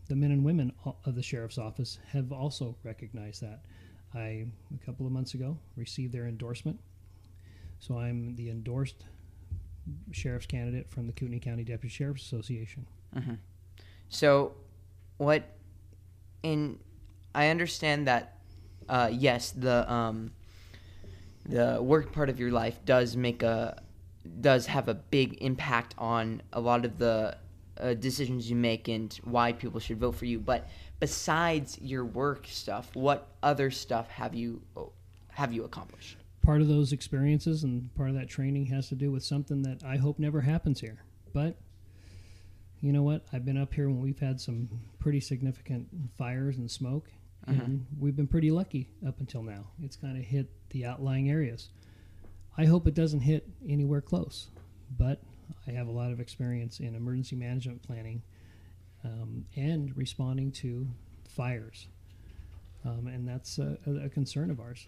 the 0.10 0.16
men 0.16 0.32
and 0.32 0.44
women 0.44 0.74
of 1.06 1.16
the 1.16 1.24
sheriff's 1.24 1.58
office 1.58 2.00
have 2.10 2.32
also 2.32 2.76
recognized 2.84 3.42
that. 3.42 3.62
I 4.14 4.46
a 4.76 4.86
couple 4.86 5.06
of 5.06 5.14
months 5.14 5.36
ago 5.36 5.58
received 5.78 6.14
their 6.14 6.28
endorsement, 6.28 6.80
so 7.80 7.98
I'm 7.98 8.36
the 8.36 8.50
endorsed 8.50 9.06
sheriff's 10.12 10.46
candidate 10.46 10.90
from 10.90 11.08
the 11.08 11.14
Kootenai 11.14 11.40
County 11.40 11.64
Deputy 11.64 11.94
Sheriff's 11.94 12.24
Association. 12.24 12.86
Mm-hmm. 13.16 13.36
So, 14.10 14.54
what? 15.18 15.44
In 16.44 16.80
I 17.34 17.48
understand 17.48 18.08
that. 18.08 18.38
Uh, 18.90 19.10
yes, 19.12 19.52
the 19.52 19.90
um, 19.92 20.32
the 21.46 21.82
work 21.82 22.12
part 22.12 22.30
of 22.30 22.40
your 22.40 22.52
life 22.52 22.80
does 22.86 23.16
make 23.16 23.44
a 23.44 23.82
does 24.42 24.66
have 24.68 24.88
a 24.88 24.94
big 24.94 25.38
impact 25.42 25.96
on 25.98 26.42
a 26.54 26.60
lot 26.60 26.86
of 26.86 26.98
the 26.98 27.38
uh, 27.80 27.94
decisions 27.96 28.50
you 28.50 28.56
make 28.56 28.88
and 28.88 29.20
why 29.24 29.52
people 29.52 29.80
should 29.80 30.00
vote 30.00 30.16
for 30.16 30.26
you. 30.26 30.40
But 30.40 30.68
besides 31.00 31.80
your 31.82 32.06
work 32.06 32.46
stuff, 32.48 32.96
what 32.96 33.28
other 33.42 33.72
stuff 33.72 34.10
have 34.10 34.36
you 34.36 34.62
have 35.30 35.54
you 35.54 35.64
accomplished? 35.64 36.18
Part 36.44 36.62
of 36.62 36.68
those 36.68 36.92
experiences 36.92 37.64
and 37.64 37.94
part 37.96 38.10
of 38.10 38.16
that 38.16 38.28
training 38.28 38.66
has 38.68 38.90
to 38.90 38.96
do 38.96 39.12
with 39.12 39.24
something 39.24 39.62
that 39.64 39.84
I 39.84 39.98
hope 39.98 40.20
never 40.20 40.42
happens 40.42 40.82
here. 40.82 41.04
But 41.34 41.56
you 42.82 42.92
know 42.92 43.04
what? 43.04 43.26
I've 43.32 43.46
been 43.46 43.58
up 43.58 43.74
here 43.74 43.88
when 43.88 44.02
we've 44.02 44.20
had 44.20 44.42
some 44.42 44.68
pretty 45.00 45.20
significant 45.20 45.88
fires 46.18 46.58
and 46.58 46.70
smoke, 46.70 47.10
and 47.48 47.86
we've 48.00 48.16
been 48.16 48.28
pretty 48.28 48.52
lucky 48.52 48.90
up 49.08 49.20
until 49.20 49.44
now. 49.44 49.68
It's 49.82 49.96
kind 49.96 50.18
of 50.18 50.24
hit 50.24 50.50
the 50.70 50.86
outlying 50.86 51.30
areas. 51.30 51.70
I 52.58 52.66
hope 52.66 52.88
it 52.88 52.94
doesn't 52.94 53.22
hit 53.22 53.48
anywhere 53.68 54.02
close, 54.02 54.48
but 54.98 55.22
I 55.68 55.72
have 55.72 55.88
a 55.88 55.92
lot 55.92 56.12
of 56.12 56.20
experience 56.20 56.80
in 56.80 56.96
emergency 56.96 57.36
management 57.36 57.82
planning 57.84 58.24
um, 59.04 59.46
and 59.56 59.96
responding 59.96 60.52
to 60.54 60.88
fires, 61.28 61.88
um, 62.84 63.08
and 63.08 63.28
that's 63.28 63.58
a, 63.60 63.78
a, 63.86 64.06
a 64.06 64.10
concern 64.10 64.52
of 64.52 64.60
ours. 64.60 64.88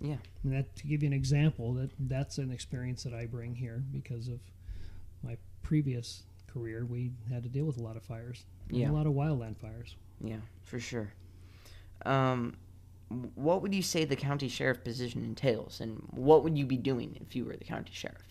Yeah. 0.00 0.16
And 0.42 0.52
that 0.52 0.74
to 0.76 0.86
give 0.86 1.02
you 1.02 1.06
an 1.06 1.12
example, 1.12 1.74
that 1.74 1.90
that's 1.98 2.38
an 2.38 2.50
experience 2.50 3.04
that 3.04 3.14
I 3.14 3.26
bring 3.26 3.54
here 3.54 3.84
because 3.92 4.28
of 4.28 4.40
my 5.22 5.36
previous 5.62 6.24
career. 6.52 6.84
We 6.84 7.12
had 7.30 7.42
to 7.42 7.48
deal 7.48 7.64
with 7.64 7.78
a 7.78 7.82
lot 7.82 7.96
of 7.96 8.02
fires, 8.02 8.44
Yeah. 8.70 8.90
a 8.90 8.92
lot 8.92 9.06
of 9.06 9.12
wildland 9.14 9.56
fires. 9.56 9.96
Yeah, 10.20 10.40
for 10.64 10.78
sure. 10.78 11.12
Um, 12.04 12.56
what 13.34 13.62
would 13.62 13.74
you 13.74 13.82
say 13.82 14.04
the 14.04 14.16
county 14.16 14.48
sheriff 14.48 14.82
position 14.84 15.24
entails, 15.24 15.80
and 15.80 15.98
what 16.10 16.42
would 16.44 16.56
you 16.56 16.66
be 16.66 16.76
doing 16.76 17.16
if 17.20 17.36
you 17.36 17.44
were 17.44 17.56
the 17.56 17.64
county 17.64 17.92
sheriff? 17.92 18.26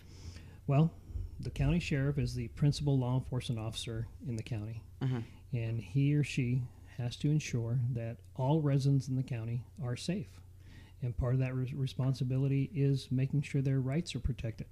Well, 0.68 0.92
the 1.40 1.50
county 1.52 1.80
sheriff 1.80 2.18
is 2.18 2.34
the 2.36 2.48
principal 2.50 2.98
law 2.98 3.18
enforcement 3.18 3.60
officer 3.60 4.08
in 4.28 4.36
the 4.36 4.44
county, 4.44 4.84
Mhm. 5.02 5.24
and 5.54 5.80
he 5.82 6.14
or 6.16 6.24
she 6.24 6.64
has 6.98 7.16
to 7.18 7.30
ensure 7.32 7.80
that 7.94 8.18
all 8.36 8.62
residents 8.62 9.08
in 9.08 9.16
the 9.16 9.24
county 9.24 9.64
are 9.82 9.96
safe. 9.96 10.40
And 11.02 11.18
part 11.18 11.34
of 11.34 11.40
that 11.40 11.56
res- 11.56 11.74
responsibility 11.74 12.70
is 12.76 13.12
making 13.12 13.42
sure 13.42 13.62
their 13.62 13.82
rights 13.82 14.16
are 14.16 14.20
protected. 14.20 14.68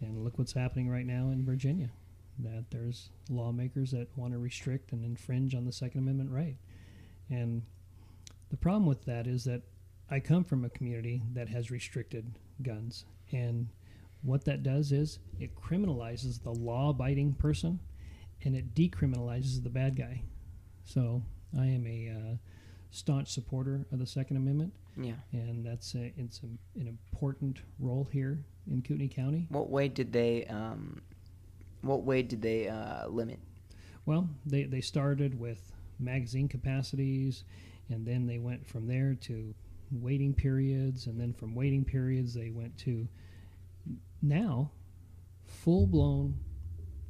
And 0.00 0.22
look 0.24 0.38
what's 0.38 0.52
happening 0.52 0.88
right 0.90 1.06
now 1.06 1.30
in 1.30 1.44
Virginia 1.44 1.90
that 2.40 2.66
there's 2.70 3.10
lawmakers 3.28 3.90
that 3.92 4.08
want 4.16 4.32
to 4.32 4.38
restrict 4.38 4.92
and 4.92 5.04
infringe 5.04 5.54
on 5.54 5.64
the 5.64 5.72
Second 5.72 6.00
Amendment 6.00 6.30
right. 6.30 6.56
And 7.30 7.62
the 8.50 8.56
problem 8.56 8.86
with 8.86 9.04
that 9.06 9.26
is 9.26 9.44
that 9.44 9.62
I 10.10 10.20
come 10.20 10.44
from 10.44 10.64
a 10.64 10.70
community 10.70 11.22
that 11.34 11.48
has 11.48 11.70
restricted 11.70 12.38
guns. 12.62 13.04
And 13.32 13.68
what 14.22 14.44
that 14.46 14.62
does 14.62 14.92
is 14.92 15.18
it 15.38 15.54
criminalizes 15.54 16.42
the 16.42 16.50
law 16.52 16.90
abiding 16.90 17.34
person 17.34 17.80
and 18.44 18.54
it 18.56 18.74
decriminalizes 18.74 19.62
the 19.62 19.68
bad 19.70 19.96
guy. 19.96 20.22
So 20.84 21.22
I 21.58 21.66
am 21.66 21.86
a 21.86 22.10
uh, 22.14 22.36
staunch 22.90 23.28
supporter 23.28 23.84
of 23.92 23.98
the 23.98 24.06
Second 24.06 24.38
Amendment, 24.38 24.72
Yeah. 24.96 25.14
and 25.32 25.64
that's 25.64 25.94
a, 25.94 26.12
it's 26.16 26.40
a, 26.40 26.46
an 26.80 26.86
important 26.86 27.58
role 27.78 28.08
here 28.10 28.38
in 28.70 28.80
Kootenai 28.82 29.08
County. 29.08 29.46
What 29.50 29.68
way 29.70 29.88
did 29.88 30.12
they? 30.12 30.46
Um, 30.46 31.02
what 31.82 32.02
way 32.02 32.22
did 32.22 32.42
they 32.42 32.68
uh, 32.68 33.08
limit? 33.08 33.38
Well, 34.06 34.28
they, 34.46 34.64
they 34.64 34.80
started 34.80 35.38
with 35.38 35.72
magazine 35.98 36.48
capacities, 36.48 37.44
and 37.88 38.06
then 38.06 38.26
they 38.26 38.38
went 38.38 38.66
from 38.66 38.86
there 38.86 39.14
to 39.22 39.54
waiting 39.90 40.34
periods, 40.34 41.06
and 41.06 41.20
then 41.20 41.32
from 41.32 41.54
waiting 41.54 41.84
periods, 41.84 42.34
they 42.34 42.50
went 42.50 42.76
to 42.78 43.08
now 44.22 44.70
full 45.44 45.86
blown, 45.86 46.38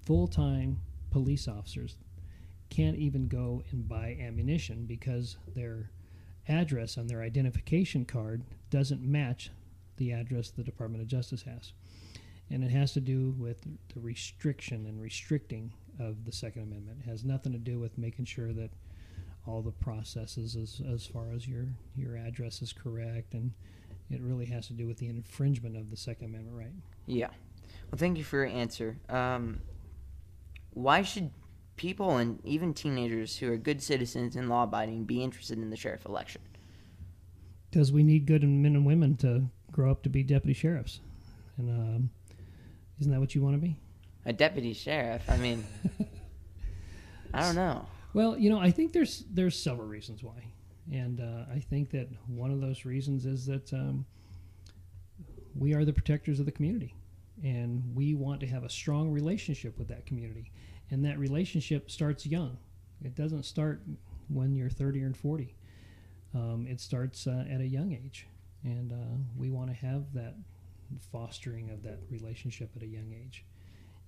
full 0.04 0.26
time 0.26 0.80
police 1.10 1.48
officers 1.48 1.96
can't 2.70 2.96
even 2.96 3.28
go 3.28 3.62
and 3.70 3.88
buy 3.88 4.16
ammunition 4.20 4.84
because 4.86 5.36
their 5.54 5.90
address 6.48 6.98
on 6.98 7.06
their 7.06 7.22
identification 7.22 8.04
card 8.04 8.42
doesn't 8.70 9.02
match 9.02 9.50
the 9.96 10.12
address 10.12 10.50
the 10.50 10.62
Department 10.62 11.02
of 11.02 11.08
Justice 11.08 11.42
has. 11.42 11.72
And 12.50 12.64
it 12.64 12.70
has 12.70 12.92
to 12.94 13.00
do 13.00 13.34
with 13.38 13.62
the 13.94 14.00
restriction 14.00 14.86
and 14.86 15.00
restricting 15.00 15.72
of 16.00 16.24
the 16.24 16.32
Second 16.32 16.62
Amendment. 16.62 17.00
It 17.04 17.10
has 17.10 17.24
nothing 17.24 17.52
to 17.52 17.58
do 17.58 17.78
with 17.78 17.98
making 17.98 18.24
sure 18.24 18.52
that 18.52 18.70
all 19.46 19.62
the 19.62 19.72
processes 19.72 20.56
as, 20.56 20.80
as 20.92 21.06
far 21.06 21.30
as 21.34 21.46
your, 21.46 21.66
your 21.96 22.16
address 22.16 22.62
is 22.62 22.72
correct 22.72 23.34
and 23.34 23.52
it 24.10 24.20
really 24.20 24.46
has 24.46 24.66
to 24.68 24.72
do 24.72 24.86
with 24.86 24.98
the 24.98 25.08
infringement 25.08 25.76
of 25.76 25.90
the 25.90 25.96
Second 25.96 26.26
Amendment 26.26 26.56
right. 26.56 26.72
Yeah. 27.06 27.28
Well, 27.90 27.98
thank 27.98 28.18
you 28.18 28.24
for 28.24 28.36
your 28.36 28.46
answer. 28.46 28.98
Um, 29.08 29.60
why 30.70 31.02
should 31.02 31.30
people 31.76 32.16
and 32.16 32.40
even 32.44 32.74
teenagers 32.74 33.36
who 33.36 33.52
are 33.52 33.56
good 33.56 33.82
citizens 33.82 34.36
and 34.36 34.48
law-abiding 34.48 35.04
be 35.04 35.22
interested 35.22 35.58
in 35.58 35.70
the 35.70 35.76
sheriff 35.76 36.04
election? 36.06 36.42
Because 37.70 37.92
we 37.92 38.02
need 38.02 38.26
good 38.26 38.42
men 38.44 38.74
and 38.76 38.86
women 38.86 39.16
to 39.18 39.44
grow 39.70 39.90
up 39.90 40.02
to 40.02 40.08
be 40.08 40.22
deputy 40.22 40.54
sheriffs. 40.54 41.00
And 41.56 41.70
um, 41.70 42.10
isn't 43.00 43.12
that 43.12 43.20
what 43.20 43.34
you 43.34 43.42
want 43.42 43.54
to 43.54 43.60
be? 43.60 43.76
A 44.26 44.32
deputy 44.32 44.72
sheriff. 44.72 45.22
I 45.28 45.36
mean, 45.36 45.64
I 47.34 47.42
don't 47.42 47.54
know. 47.54 47.86
Well, 48.14 48.36
you 48.38 48.50
know, 48.50 48.58
I 48.58 48.70
think 48.70 48.92
there's 48.92 49.24
there's 49.30 49.58
several 49.58 49.86
reasons 49.86 50.22
why, 50.22 50.44
and 50.90 51.20
uh, 51.20 51.52
I 51.52 51.60
think 51.60 51.90
that 51.90 52.08
one 52.26 52.50
of 52.50 52.60
those 52.60 52.84
reasons 52.84 53.26
is 53.26 53.46
that 53.46 53.72
um, 53.72 54.04
we 55.54 55.74
are 55.74 55.84
the 55.84 55.92
protectors 55.92 56.40
of 56.40 56.46
the 56.46 56.52
community, 56.52 56.94
and 57.42 57.82
we 57.94 58.14
want 58.14 58.40
to 58.40 58.46
have 58.46 58.64
a 58.64 58.70
strong 58.70 59.10
relationship 59.10 59.78
with 59.78 59.88
that 59.88 60.06
community, 60.06 60.50
and 60.90 61.04
that 61.04 61.18
relationship 61.18 61.90
starts 61.90 62.26
young. 62.26 62.56
It 63.04 63.14
doesn't 63.14 63.44
start 63.44 63.82
when 64.28 64.54
you're 64.54 64.70
30 64.70 65.02
or 65.04 65.12
40. 65.14 65.54
Um, 66.34 66.66
it 66.68 66.80
starts 66.80 67.26
uh, 67.26 67.44
at 67.50 67.60
a 67.60 67.66
young 67.66 67.92
age, 67.92 68.26
and 68.64 68.92
uh, 68.92 69.16
we 69.36 69.50
want 69.50 69.70
to 69.70 69.76
have 69.76 70.12
that 70.14 70.34
fostering 71.12 71.70
of 71.70 71.82
that 71.82 71.98
relationship 72.10 72.70
at 72.76 72.82
a 72.82 72.86
young 72.86 73.12
age. 73.12 73.44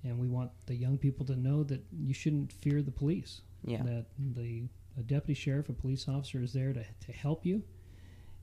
And 0.03 0.19
we 0.19 0.29
want 0.29 0.51
the 0.67 0.75
young 0.75 0.97
people 0.97 1.27
to 1.27 1.37
know 1.37 1.63
that 1.65 1.85
you 1.93 2.15
shouldn't 2.15 2.53
fear 2.53 2.83
the 2.83 2.91
police 2.91 3.43
Yeah. 3.65 3.83
that 3.83 4.07
the 4.19 4.69
a 4.99 5.03
deputy 5.03 5.35
sheriff, 5.35 5.69
a 5.69 5.73
police 5.73 6.09
officer, 6.09 6.43
is 6.43 6.53
there 6.53 6.73
to, 6.73 6.85
to 7.07 7.13
help 7.13 7.47
you, 7.47 7.63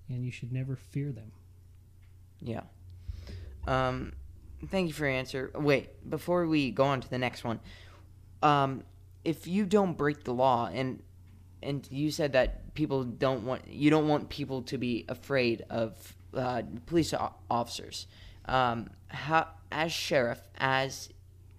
and 0.08 0.24
you 0.24 0.32
should 0.32 0.51
never 0.51 0.75
fear 0.75 1.12
them. 1.12 1.32
Yeah. 2.39 2.62
Um, 3.67 4.13
thank 4.70 4.88
you 4.88 4.94
for 4.94 5.06
your 5.06 5.13
answer. 5.13 5.51
Wait, 5.56 6.10
before 6.10 6.48
we 6.48 6.72
go 6.72 6.86
on 6.86 7.01
to 7.01 7.10
the 7.10 7.17
next 7.17 7.44
one, 7.44 7.60
um, 8.41 8.84
if 9.25 9.46
you 9.46 9.65
don't 9.65 9.98
break 9.98 10.24
the 10.24 10.34
law, 10.34 10.70
and 10.72 11.01
and 11.62 11.88
you 11.91 12.12
said 12.12 12.34
that 12.34 12.74
people 12.75 13.03
don't 13.03 13.44
want 13.44 13.67
you 13.67 13.89
don't 13.89 14.08
want 14.08 14.29
people 14.29 14.62
to 14.62 14.77
be 14.77 15.06
afraid 15.10 15.65
of 15.70 16.15
uh, 16.34 16.62
police 16.86 17.13
officers. 17.50 18.08
Um, 18.48 18.89
how 19.10 19.48
as 19.72 19.92
sheriff, 19.92 20.42
as 20.58 21.10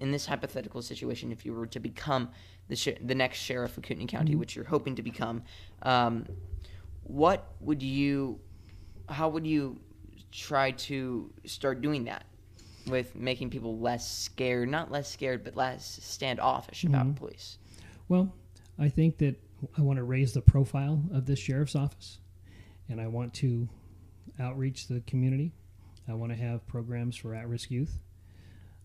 in 0.00 0.10
this 0.10 0.26
hypothetical 0.26 0.82
situation, 0.82 1.32
if 1.32 1.44
you 1.44 1.52
were 1.52 1.66
to 1.66 1.80
become 1.80 2.30
the 2.68 2.76
sh- 2.76 2.98
the 3.00 3.14
next 3.14 3.38
sheriff 3.38 3.76
of 3.76 3.82
Kootenai 3.82 4.06
County, 4.06 4.34
which 4.36 4.56
you're 4.56 4.64
hoping 4.64 4.94
to 4.96 5.02
become, 5.02 5.42
um, 5.82 6.26
what 7.02 7.52
would 7.60 7.82
you, 7.82 8.38
how 9.08 9.28
would 9.28 9.46
you 9.46 9.80
try 10.30 10.70
to 10.72 11.32
start 11.46 11.80
doing 11.80 12.04
that 12.04 12.24
with 12.86 13.14
making 13.16 13.50
people 13.50 13.78
less 13.78 14.10
scared, 14.10 14.68
not 14.68 14.90
less 14.90 15.10
scared, 15.10 15.42
but 15.44 15.56
less 15.56 15.98
standoffish 16.02 16.84
about 16.84 17.16
police? 17.16 17.58
Well, 18.08 18.32
I 18.78 18.88
think 18.88 19.18
that 19.18 19.36
I 19.76 19.82
want 19.82 19.96
to 19.98 20.04
raise 20.04 20.32
the 20.32 20.40
profile 20.40 21.02
of 21.12 21.26
this 21.26 21.38
sheriff's 21.38 21.74
office, 21.74 22.18
and 22.88 23.00
I 23.00 23.06
want 23.08 23.34
to 23.34 23.68
outreach 24.38 24.86
the 24.88 25.00
community. 25.00 25.52
I 26.08 26.14
want 26.14 26.32
to 26.32 26.38
have 26.38 26.66
programs 26.66 27.16
for 27.16 27.34
at-risk 27.34 27.70
youth. 27.70 27.98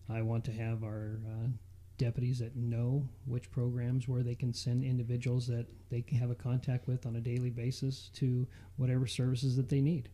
I 0.08 0.22
want 0.22 0.44
to 0.44 0.52
have 0.52 0.84
our 0.84 1.20
uh, 1.26 1.48
deputies 1.96 2.40
that 2.40 2.56
know 2.56 3.08
which 3.26 3.50
programs 3.50 4.06
where 4.08 4.22
they 4.22 4.34
can 4.34 4.52
send 4.52 4.84
individuals 4.84 5.46
that 5.46 5.66
they 5.90 6.02
can 6.02 6.18
have 6.18 6.30
a 6.30 6.34
contact 6.34 6.86
with 6.86 7.06
on 7.06 7.16
a 7.16 7.20
daily 7.20 7.50
basis 7.50 8.10
to 8.14 8.46
whatever 8.76 9.06
services 9.06 9.56
that 9.56 9.68
they 9.68 9.80
need, 9.80 10.10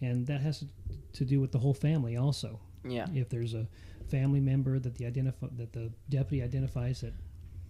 and 0.00 0.26
that 0.26 0.40
has 0.40 0.64
to 1.12 1.24
do 1.24 1.40
with 1.40 1.52
the 1.52 1.58
whole 1.58 1.74
family 1.74 2.16
also. 2.16 2.60
Yeah. 2.86 3.06
if 3.14 3.30
there's 3.30 3.54
a 3.54 3.66
family 4.10 4.40
member 4.40 4.78
that 4.78 4.94
the 4.96 5.06
identify 5.06 5.46
that 5.56 5.72
the 5.72 5.90
deputy 6.10 6.42
identifies 6.42 7.00
that 7.00 7.14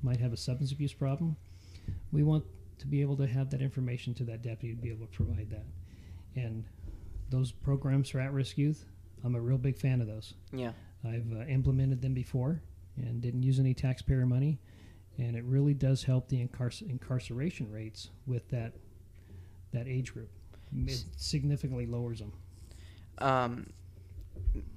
might 0.02 0.18
have 0.18 0.32
a 0.32 0.36
substance 0.36 0.72
abuse 0.72 0.92
problem, 0.92 1.36
we 2.10 2.24
want 2.24 2.44
to 2.78 2.86
be 2.88 3.00
able 3.00 3.16
to 3.18 3.26
have 3.26 3.50
that 3.50 3.62
information 3.62 4.12
to 4.14 4.24
that 4.24 4.42
deputy 4.42 4.74
to 4.74 4.82
be 4.82 4.90
able 4.90 5.06
to 5.06 5.12
provide 5.12 5.50
that. 5.50 5.64
And 6.34 6.64
those 7.30 7.52
programs 7.52 8.10
for 8.10 8.20
at-risk 8.20 8.58
youth, 8.58 8.84
I'm 9.24 9.34
a 9.34 9.40
real 9.40 9.58
big 9.58 9.78
fan 9.78 10.00
of 10.00 10.06
those. 10.06 10.34
Yeah. 10.52 10.72
I've 11.04 11.32
uh, 11.32 11.44
implemented 11.46 12.00
them 12.02 12.14
before 12.14 12.62
and 12.96 13.20
didn't 13.20 13.42
use 13.42 13.58
any 13.58 13.74
taxpayer 13.74 14.26
money, 14.26 14.60
and 15.18 15.36
it 15.36 15.44
really 15.44 15.74
does 15.74 16.04
help 16.04 16.28
the 16.28 16.46
incarcer- 16.46 16.88
incarceration 16.88 17.70
rates 17.70 18.10
with 18.26 18.48
that 18.50 18.72
that 19.72 19.88
age 19.88 20.14
group. 20.14 20.30
It 20.86 21.04
significantly 21.16 21.86
lowers 21.86 22.20
them. 22.20 22.32
Um, 23.18 23.66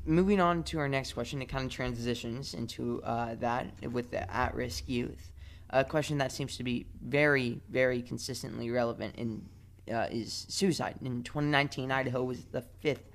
moving 0.06 0.40
on 0.40 0.64
to 0.64 0.80
our 0.80 0.90
next 0.90 1.14
question, 1.14 1.42
it 1.42 1.48
kind 1.48 1.66
of 1.66 1.72
transitions 1.72 2.54
into 2.54 3.02
uh, 3.04 3.36
that 3.36 3.68
with 3.92 4.12
the 4.12 4.32
at-risk 4.32 4.88
youth. 4.88 5.32
A 5.72 5.84
question 5.84 6.18
that 6.20 6.32
seems 6.32 6.58
to 6.58 6.64
be 6.64 6.88
very, 7.02 7.62
very 7.70 8.02
consistently 8.02 8.72
relevant 8.72 9.16
in 9.18 9.48
uh, 9.92 10.08
is 10.12 10.46
suicide. 10.50 10.96
In 11.02 11.24
2019, 11.24 11.92
Idaho 11.92 12.24
was 12.24 12.46
the 12.46 12.62
fifth 12.62 13.10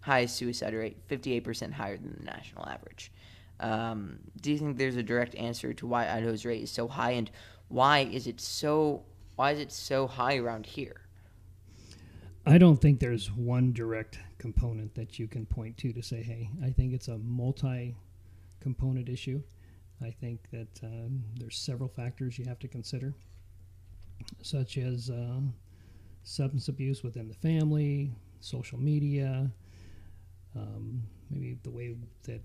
highest 0.00 0.36
suicide 0.36 0.74
rate, 0.74 0.96
58% 1.08 1.72
higher 1.72 1.96
than 1.96 2.16
the 2.18 2.24
national 2.24 2.66
average. 2.66 3.12
Um, 3.60 4.18
do 4.40 4.52
you 4.52 4.58
think 4.58 4.78
there's 4.78 4.96
a 4.96 5.02
direct 5.02 5.34
answer 5.34 5.72
to 5.74 5.86
why 5.86 6.08
Idaho's 6.08 6.44
rate 6.44 6.62
is 6.62 6.70
so 6.70 6.88
high, 6.88 7.12
and 7.12 7.30
why 7.68 8.00
is 8.00 8.26
it 8.26 8.40
so 8.40 9.04
why 9.36 9.52
is 9.52 9.60
it 9.60 9.70
so 9.70 10.06
high 10.06 10.36
around 10.36 10.66
here? 10.66 11.02
I 12.46 12.58
don't 12.58 12.76
think 12.76 12.98
there's 12.98 13.30
one 13.30 13.72
direct 13.72 14.18
component 14.38 14.94
that 14.94 15.18
you 15.18 15.28
can 15.28 15.44
point 15.44 15.76
to 15.78 15.92
to 15.92 16.02
say, 16.02 16.22
hey, 16.22 16.50
I 16.64 16.70
think 16.70 16.92
it's 16.92 17.08
a 17.08 17.18
multi 17.18 17.94
component 18.60 19.08
issue. 19.08 19.42
I 20.00 20.10
think 20.10 20.48
that 20.50 20.80
um, 20.82 21.24
there's 21.38 21.58
several 21.58 21.88
factors 21.88 22.38
you 22.38 22.44
have 22.46 22.58
to 22.60 22.68
consider, 22.68 23.14
such 24.42 24.78
as 24.78 25.10
uh, 25.10 25.40
substance 26.22 26.68
abuse 26.68 27.02
within 27.02 27.28
the 27.28 27.34
family, 27.34 28.12
social 28.40 28.78
media, 28.78 29.50
um, 30.56 31.02
maybe 31.30 31.58
the 31.62 31.70
way 31.70 31.94
that 32.24 32.40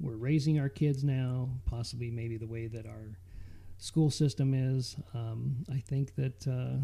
we're 0.00 0.16
raising 0.16 0.58
our 0.60 0.68
kids 0.68 1.04
now, 1.04 1.48
possibly 1.66 2.10
maybe 2.10 2.36
the 2.36 2.46
way 2.46 2.66
that 2.66 2.86
our 2.86 3.18
school 3.78 4.10
system 4.10 4.54
is. 4.54 4.96
Um, 5.14 5.64
I 5.72 5.78
think 5.78 6.14
that 6.16 6.46
uh, 6.46 6.78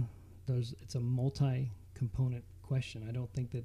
there's 0.47 0.75
it's 0.81 0.95
a 0.95 1.01
multi-component 1.01 2.45
question. 2.63 3.07
I 3.09 3.13
don't 3.13 3.33
think 3.33 3.51
that 3.53 3.65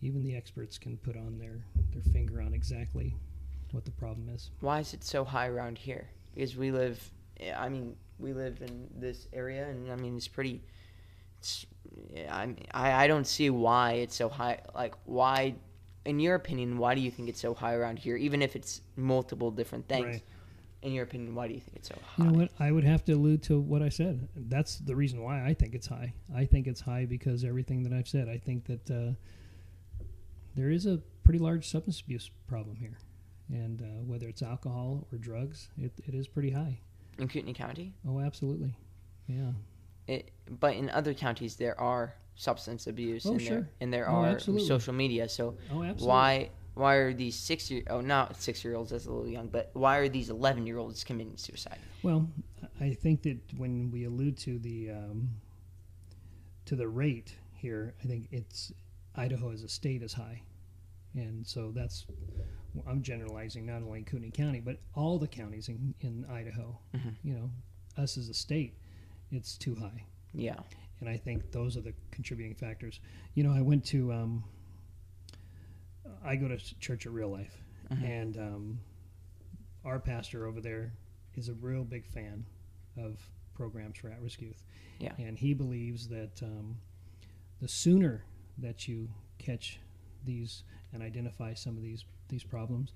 even 0.00 0.22
the 0.22 0.34
experts 0.36 0.78
can 0.78 0.96
put 0.96 1.16
on 1.16 1.38
their 1.38 1.64
their 1.92 2.02
finger 2.12 2.40
on 2.40 2.54
exactly 2.54 3.14
what 3.72 3.84
the 3.84 3.90
problem 3.90 4.28
is. 4.28 4.50
Why 4.60 4.80
is 4.80 4.94
it 4.94 5.04
so 5.04 5.24
high 5.24 5.48
around 5.48 5.78
here? 5.78 6.08
Because 6.34 6.56
we 6.56 6.70
live, 6.70 7.10
I 7.56 7.68
mean, 7.68 7.96
we 8.18 8.32
live 8.32 8.62
in 8.62 8.88
this 8.94 9.28
area, 9.32 9.68
and 9.68 9.90
I 9.90 9.96
mean, 9.96 10.16
it's 10.16 10.28
pretty. 10.28 10.62
It's, 11.38 11.66
I, 12.30 12.54
I 12.72 13.06
don't 13.06 13.26
see 13.26 13.50
why 13.50 13.92
it's 13.94 14.14
so 14.16 14.28
high. 14.28 14.60
Like, 14.74 14.94
why, 15.04 15.54
in 16.04 16.20
your 16.20 16.34
opinion, 16.34 16.78
why 16.78 16.94
do 16.94 17.00
you 17.00 17.10
think 17.10 17.28
it's 17.28 17.40
so 17.40 17.54
high 17.54 17.74
around 17.74 17.98
here? 17.98 18.16
Even 18.16 18.42
if 18.42 18.56
it's 18.56 18.80
multiple 18.96 19.50
different 19.50 19.88
things, 19.88 20.06
Right. 20.06 20.22
in 20.82 20.92
your 20.92 21.04
opinion, 21.04 21.34
why 21.34 21.48
do 21.48 21.54
you 21.54 21.60
think 21.60 21.76
it's 21.76 21.88
so 21.88 21.94
high? 22.04 22.24
You 22.24 22.30
know 22.30 22.38
what? 22.38 22.50
I 22.58 22.70
would 22.72 22.84
have 22.84 23.04
to 23.06 23.12
allude 23.12 23.42
to 23.44 23.58
what 23.60 23.82
I 23.82 23.88
said. 23.88 24.28
That's 24.36 24.76
the 24.78 24.94
reason 24.96 25.22
why 25.22 25.44
I 25.44 25.54
think 25.54 25.74
it's 25.74 25.86
high. 25.86 26.12
I 26.34 26.44
think 26.44 26.66
it's 26.66 26.80
high 26.80 27.04
because 27.06 27.44
everything 27.44 27.82
that 27.84 27.92
I've 27.92 28.08
said. 28.08 28.28
I 28.28 28.38
think 28.38 28.64
that 28.66 28.90
uh, 28.90 29.12
there 30.54 30.70
is 30.70 30.86
a 30.86 30.98
pretty 31.24 31.38
large 31.38 31.68
substance 31.68 32.00
abuse 32.00 32.30
problem 32.46 32.76
here, 32.76 32.98
and 33.48 33.80
uh, 33.82 33.84
whether 34.04 34.28
it's 34.28 34.42
alcohol 34.42 35.06
or 35.12 35.18
drugs, 35.18 35.68
it, 35.78 35.92
it 36.06 36.14
is 36.14 36.26
pretty 36.28 36.50
high. 36.50 36.78
In 37.18 37.28
Kootenai 37.28 37.52
County, 37.52 37.92
Oh, 38.08 38.20
absolutely. 38.20 38.74
Yeah. 39.28 39.52
It, 40.06 40.30
but 40.60 40.74
in 40.76 40.90
other 40.90 41.14
counties 41.14 41.56
there 41.56 41.78
are 41.80 42.14
substance 42.34 42.86
abuse, 42.86 43.24
Oh, 43.26 43.32
and 43.32 43.40
sure. 43.40 43.50
there 43.60 43.70
and 43.80 43.92
there 43.92 44.08
Oh, 44.10 44.14
are 44.16 44.26
absolutely. 44.28 44.66
social 44.66 44.92
media. 44.94 45.28
So 45.28 45.56
Oh, 45.70 45.82
why 45.98 46.50
why 46.74 46.94
are 46.94 47.12
these 47.12 47.34
six 47.36 47.70
year 47.70 47.82
oh 47.90 48.00
not 48.00 48.40
six 48.40 48.64
year 48.64 48.74
olds 48.74 48.90
that's 48.90 49.04
a 49.06 49.10
little 49.12 49.28
young 49.28 49.46
but 49.48 49.68
why 49.74 49.98
are 49.98 50.08
these 50.08 50.30
11 50.30 50.66
year 50.66 50.78
olds 50.78 51.04
committing 51.04 51.36
suicide 51.36 51.78
Well, 52.02 52.26
I 52.80 52.94
think 52.94 53.20
that 53.24 53.38
when 53.58 53.90
we 53.90 54.04
allude 54.04 54.38
to 54.38 54.58
the 54.58 54.90
um, 54.90 55.28
to 56.64 56.76
the 56.76 56.88
rate 56.88 57.36
here, 57.54 57.94
I 58.02 58.06
think 58.06 58.28
it's 58.30 58.72
Idaho 59.14 59.52
as 59.52 59.62
a 59.62 59.68
state 59.68 60.02
is 60.02 60.14
high, 60.14 60.42
and 61.14 61.46
so 61.46 61.70
that's 61.72 62.06
I'm 62.86 63.02
generalizing 63.02 63.66
not 63.66 63.82
only 63.82 64.02
Kootenai 64.02 64.30
County 64.30 64.60
but 64.60 64.78
all 64.94 65.18
the 65.18 65.28
counties 65.28 65.68
in, 65.68 65.94
in 66.00 66.24
Idaho. 66.30 66.78
Mhm. 66.94 67.14
You 67.22 67.34
know, 67.34 67.50
us 67.98 68.16
as 68.16 68.30
a 68.30 68.34
state, 68.34 68.78
it's 69.32 69.56
too 69.58 69.74
high, 69.74 70.04
yeah 70.32 70.60
and 71.00 71.08
I 71.08 71.16
think 71.16 71.50
those 71.50 71.76
are 71.76 71.80
the 71.80 71.94
contributing 72.12 72.54
factors. 72.54 73.00
You 73.34 73.42
know, 73.42 73.52
I 73.52 73.60
went 73.60 73.84
to 73.86 74.12
um, 74.12 74.44
I 76.24 76.36
go 76.36 76.48
to 76.48 76.56
church 76.78 77.06
at 77.06 77.12
Real 77.12 77.28
Life, 77.30 77.56
Mhm. 77.90 78.02
and 78.04 78.36
um, 78.38 78.80
our 79.84 79.98
pastor 79.98 80.46
over 80.46 80.60
there 80.60 80.92
is 81.34 81.48
a 81.48 81.54
real 81.54 81.84
big 81.84 82.04
fan 82.06 82.44
of 82.96 83.18
programs 83.54 83.98
for 83.98 84.08
at-risk 84.10 84.40
youth. 84.40 84.62
Yeah. 85.00 85.14
and 85.18 85.36
he 85.36 85.52
believes 85.54 86.06
that 86.08 86.40
um, 86.44 86.76
the 87.60 87.66
sooner 87.66 88.24
that 88.58 88.86
you 88.86 89.08
catch 89.38 89.80
these 90.24 90.62
and 90.92 91.02
identify 91.02 91.54
some 91.54 91.76
of 91.76 91.82
these 91.82 92.04
these 92.28 92.44
problems, 92.44 92.92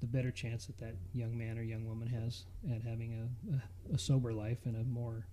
the 0.00 0.06
better 0.06 0.30
chance 0.30 0.64
that 0.66 0.78
that 0.78 0.94
young 1.12 1.36
man 1.36 1.58
or 1.58 1.62
young 1.62 1.84
woman 1.86 2.08
has 2.08 2.46
at 2.74 2.80
having 2.82 3.12
a, 3.12 3.56
a, 3.92 3.94
a 3.96 3.98
sober 3.98 4.32
life 4.32 4.64
and 4.64 4.76
a 4.76 4.84
more 4.84 5.26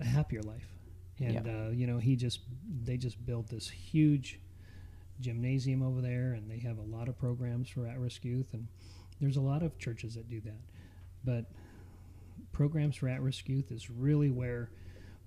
a 0.00 0.04
happier 0.04 0.42
life. 0.42 0.68
And 1.20 1.46
uh, 1.46 1.70
you 1.70 1.86
know, 1.86 1.98
he 1.98 2.16
just 2.16 2.40
they 2.82 2.96
just 2.96 3.24
built 3.24 3.48
this 3.48 3.68
huge 3.68 4.40
gymnasium 5.20 5.82
over 5.82 6.00
there, 6.00 6.32
and 6.32 6.50
they 6.50 6.58
have 6.58 6.78
a 6.78 6.82
lot 6.82 7.08
of 7.08 7.16
programs 7.18 7.68
for 7.68 7.86
at-risk 7.86 8.24
youth, 8.24 8.48
and 8.52 8.66
there's 9.20 9.36
a 9.36 9.40
lot 9.40 9.62
of 9.62 9.78
churches 9.78 10.14
that 10.16 10.28
do 10.28 10.40
that. 10.40 10.60
But 11.24 11.44
programs 12.52 12.96
for 12.96 13.08
at-risk 13.08 13.48
youth 13.48 13.70
is 13.70 13.88
really 13.90 14.30
where 14.30 14.70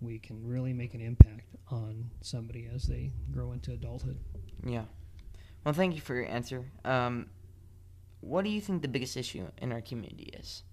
we 0.02 0.20
can 0.20 0.46
really 0.46 0.74
make 0.74 0.94
an 0.94 1.02
impact 1.02 1.56
on 1.72 2.10
somebody 2.22 2.70
as 2.74 2.84
they 2.84 3.12
grow 3.32 3.52
into 3.54 3.72
adulthood. 3.72 4.18
yeah 4.66 4.84
well 5.66 5.74
thank 5.74 5.96
you 5.96 6.02
for 6.02 6.14
your 6.16 6.28
answer 6.28 6.64
um, 6.86 7.26
what 8.22 8.44
do 8.46 8.52
you 8.52 8.62
think 8.62 8.82
the 8.82 8.88
biggest 8.88 9.18
issue 9.18 9.46
in 9.58 9.72
our 9.72 9.82
community 9.82 10.32
is 10.40 10.64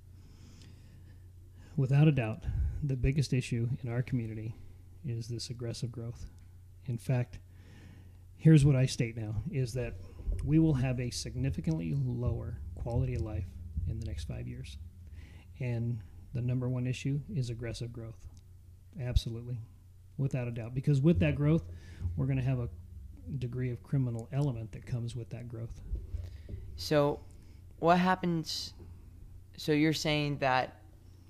Without 1.76 2.06
a 2.06 2.12
doubt, 2.12 2.44
the 2.86 2.96
biggest 2.96 3.32
issue 3.32 3.68
in 3.82 3.90
our 3.90 4.02
community 4.02 4.54
is 5.06 5.28
this 5.28 5.50
aggressive 5.50 5.90
growth. 5.90 6.26
In 6.86 6.98
fact, 6.98 7.38
here's 8.36 8.64
what 8.64 8.76
I 8.76 8.86
state 8.86 9.16
now 9.16 9.36
is 9.50 9.72
that 9.74 9.94
we 10.44 10.58
will 10.58 10.74
have 10.74 11.00
a 11.00 11.10
significantly 11.10 11.94
lower 11.96 12.58
quality 12.74 13.14
of 13.14 13.22
life 13.22 13.46
in 13.88 13.98
the 13.98 14.06
next 14.06 14.28
5 14.28 14.46
years. 14.46 14.76
And 15.60 15.98
the 16.34 16.42
number 16.42 16.68
one 16.68 16.86
issue 16.86 17.20
is 17.34 17.48
aggressive 17.48 17.92
growth. 17.92 18.28
Absolutely. 19.00 19.58
Without 20.18 20.46
a 20.46 20.50
doubt 20.50 20.74
because 20.74 21.00
with 21.00 21.18
that 21.20 21.36
growth, 21.36 21.64
we're 22.16 22.26
going 22.26 22.38
to 22.38 22.44
have 22.44 22.58
a 22.58 22.68
degree 23.38 23.70
of 23.70 23.82
criminal 23.82 24.28
element 24.32 24.72
that 24.72 24.84
comes 24.84 25.16
with 25.16 25.30
that 25.30 25.48
growth. 25.48 25.80
so 26.76 27.20
what 27.78 27.98
happens 27.98 28.74
so 29.56 29.72
you're 29.72 29.92
saying 29.92 30.36
that 30.38 30.83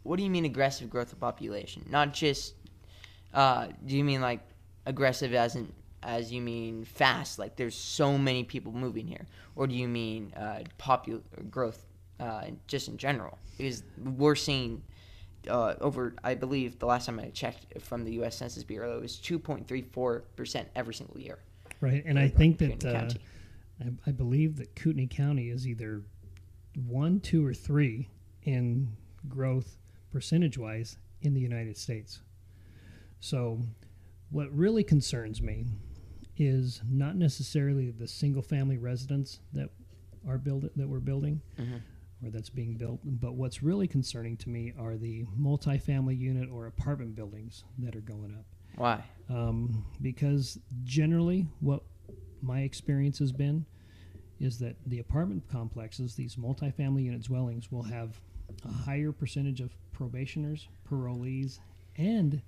what 0.04 0.16
do 0.16 0.22
you 0.22 0.30
mean 0.30 0.44
aggressive 0.44 0.88
growth 0.88 1.12
of 1.12 1.18
population? 1.18 1.84
Not 1.90 2.14
just 2.14 2.54
uh, 3.32 3.68
do 3.84 3.96
you 3.96 4.04
mean 4.04 4.20
like 4.20 4.40
aggressive 4.86 5.34
as 5.34 5.56
in 5.56 5.72
as 6.02 6.32
you 6.32 6.40
mean 6.40 6.84
fast? 6.84 7.38
Like 7.38 7.56
there's 7.56 7.74
so 7.74 8.16
many 8.16 8.44
people 8.44 8.72
moving 8.72 9.06
here. 9.06 9.26
Or 9.56 9.66
do 9.66 9.74
you 9.74 9.88
mean 9.88 10.32
uh, 10.36 10.60
popular 10.78 11.20
growth 11.50 11.84
uh, 12.20 12.44
just 12.66 12.88
in 12.88 12.96
general? 12.96 13.38
Because 13.56 13.82
we're 13.98 14.36
seeing 14.36 14.82
uh, 15.48 15.74
over 15.82 16.14
i 16.24 16.34
believe 16.34 16.78
the 16.78 16.86
last 16.86 17.04
time 17.04 17.20
i 17.20 17.28
checked 17.28 17.66
from 17.82 18.02
the 18.02 18.12
us 18.12 18.34
census 18.34 18.64
bureau 18.64 18.96
it 18.96 19.02
was 19.02 19.16
2.34% 19.16 20.66
every 20.74 20.94
single 20.94 21.20
year. 21.20 21.38
Right. 21.80 22.02
And 22.06 22.18
I 22.18 22.28
think 22.28 22.58
that 22.58 22.84
uh, 22.84 23.10
I, 23.80 23.90
I 24.06 24.12
believe 24.12 24.56
that 24.56 24.74
Kootenai 24.74 25.06
County 25.06 25.50
is 25.50 25.66
either 25.66 26.02
one, 26.86 27.20
two, 27.20 27.46
or 27.46 27.52
three 27.52 28.08
in 28.44 28.88
growth 29.28 29.76
percentage 30.18 30.56
wise 30.56 30.96
in 31.22 31.34
the 31.34 31.40
United 31.40 31.76
States. 31.76 32.20
So, 33.18 33.58
what 34.30 34.48
really 34.56 34.84
concerns 34.84 35.42
me 35.42 35.66
is 36.36 36.80
not 36.88 37.16
necessarily 37.16 37.90
the 37.90 38.06
single 38.06 38.42
family 38.42 38.78
residence 38.78 39.40
that 39.52 39.70
are 40.26 40.38
build 40.38 40.70
that 40.76 40.88
we're 40.88 41.00
building 41.00 41.40
Mhm. 41.58 41.80
or 42.22 42.30
that's 42.30 42.48
being 42.48 42.76
built, 42.76 43.00
but 43.04 43.34
what's 43.34 43.60
really 43.62 43.88
concerning 43.88 44.36
to 44.38 44.48
me 44.48 44.72
are 44.78 44.96
the 44.96 45.24
multifamily 45.36 46.16
unit 46.16 46.48
or 46.48 46.66
apartment 46.66 47.14
buildings 47.16 47.64
that 47.78 47.94
are 47.96 48.00
going 48.00 48.34
up 48.34 48.46
why 48.76 49.04
um, 49.28 49.84
because 50.00 50.58
generally 50.84 51.46
what 51.60 51.82
my 52.40 52.62
experience 52.62 53.18
has 53.18 53.30
been 53.32 53.64
is 54.40 54.58
that 54.58 54.76
the 54.86 54.98
apartment 54.98 55.46
complexes 55.48 56.14
these 56.16 56.36
multifamily 56.36 57.04
unit 57.04 57.22
dwellings 57.22 57.70
will 57.70 57.82
have 57.84 58.20
a 58.64 58.68
higher 58.68 59.12
percentage 59.12 59.60
of 59.60 59.76
probationers 59.94 60.68
parolees 60.90 61.58
and 61.96 62.42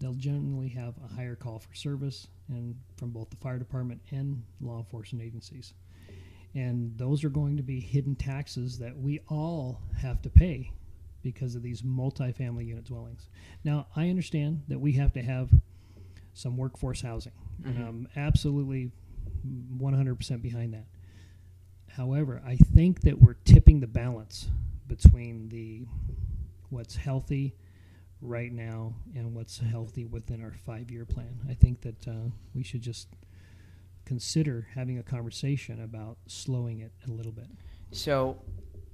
they'll 0.00 0.14
generally 0.14 0.68
have 0.68 0.94
a 1.04 1.14
higher 1.14 1.36
call 1.36 1.58
for 1.58 1.74
service 1.74 2.26
and 2.48 2.74
from 2.96 3.10
both 3.10 3.30
the 3.30 3.36
fire 3.36 3.58
department 3.58 4.00
and 4.10 4.42
law 4.60 4.78
enforcement 4.78 5.24
agencies. 5.24 5.74
And 6.54 6.96
those 6.98 7.22
are 7.22 7.28
going 7.28 7.56
to 7.58 7.62
be 7.62 7.78
hidden 7.80 8.16
taxes 8.16 8.78
that 8.78 8.96
we 8.96 9.20
all 9.28 9.80
have 9.98 10.20
to 10.22 10.30
pay 10.30 10.72
because 11.22 11.54
of 11.54 11.62
these 11.62 11.82
multifamily 11.82 12.66
unit 12.66 12.84
dwellings. 12.84 13.28
Now, 13.62 13.86
I 13.94 14.08
understand 14.08 14.62
that 14.68 14.80
we 14.80 14.92
have 14.92 15.12
to 15.12 15.22
have 15.22 15.50
some 16.32 16.56
workforce 16.56 17.02
housing. 17.02 17.32
And 17.64 17.76
Mhm. 17.76 17.88
I'm 17.88 18.08
absolutely 18.16 18.90
100% 19.76 20.42
behind 20.42 20.72
that. 20.74 20.86
However, 21.88 22.40
I 22.44 22.56
think 22.56 23.02
that 23.02 23.20
we're 23.20 23.34
tipping 23.34 23.80
the 23.80 23.86
balance 23.86 24.48
between 24.88 25.50
the 25.50 25.86
what's 26.70 26.96
healthy 26.96 27.54
right 28.22 28.52
now 28.52 28.94
and 29.14 29.34
what's 29.34 29.58
healthy 29.58 30.04
within 30.04 30.42
our 30.42 30.52
five-year 30.66 31.04
plan. 31.04 31.40
I 31.48 31.54
think 31.54 31.82
that 31.82 32.08
uh, 32.08 32.30
we 32.54 32.62
should 32.62 32.82
just 32.82 33.08
consider 34.04 34.68
having 34.74 34.98
a 34.98 35.02
conversation 35.02 35.82
about 35.82 36.16
slowing 36.26 36.80
it 36.80 36.92
a 37.06 37.10
little 37.10 37.32
bit. 37.32 37.46
So, 37.92 38.38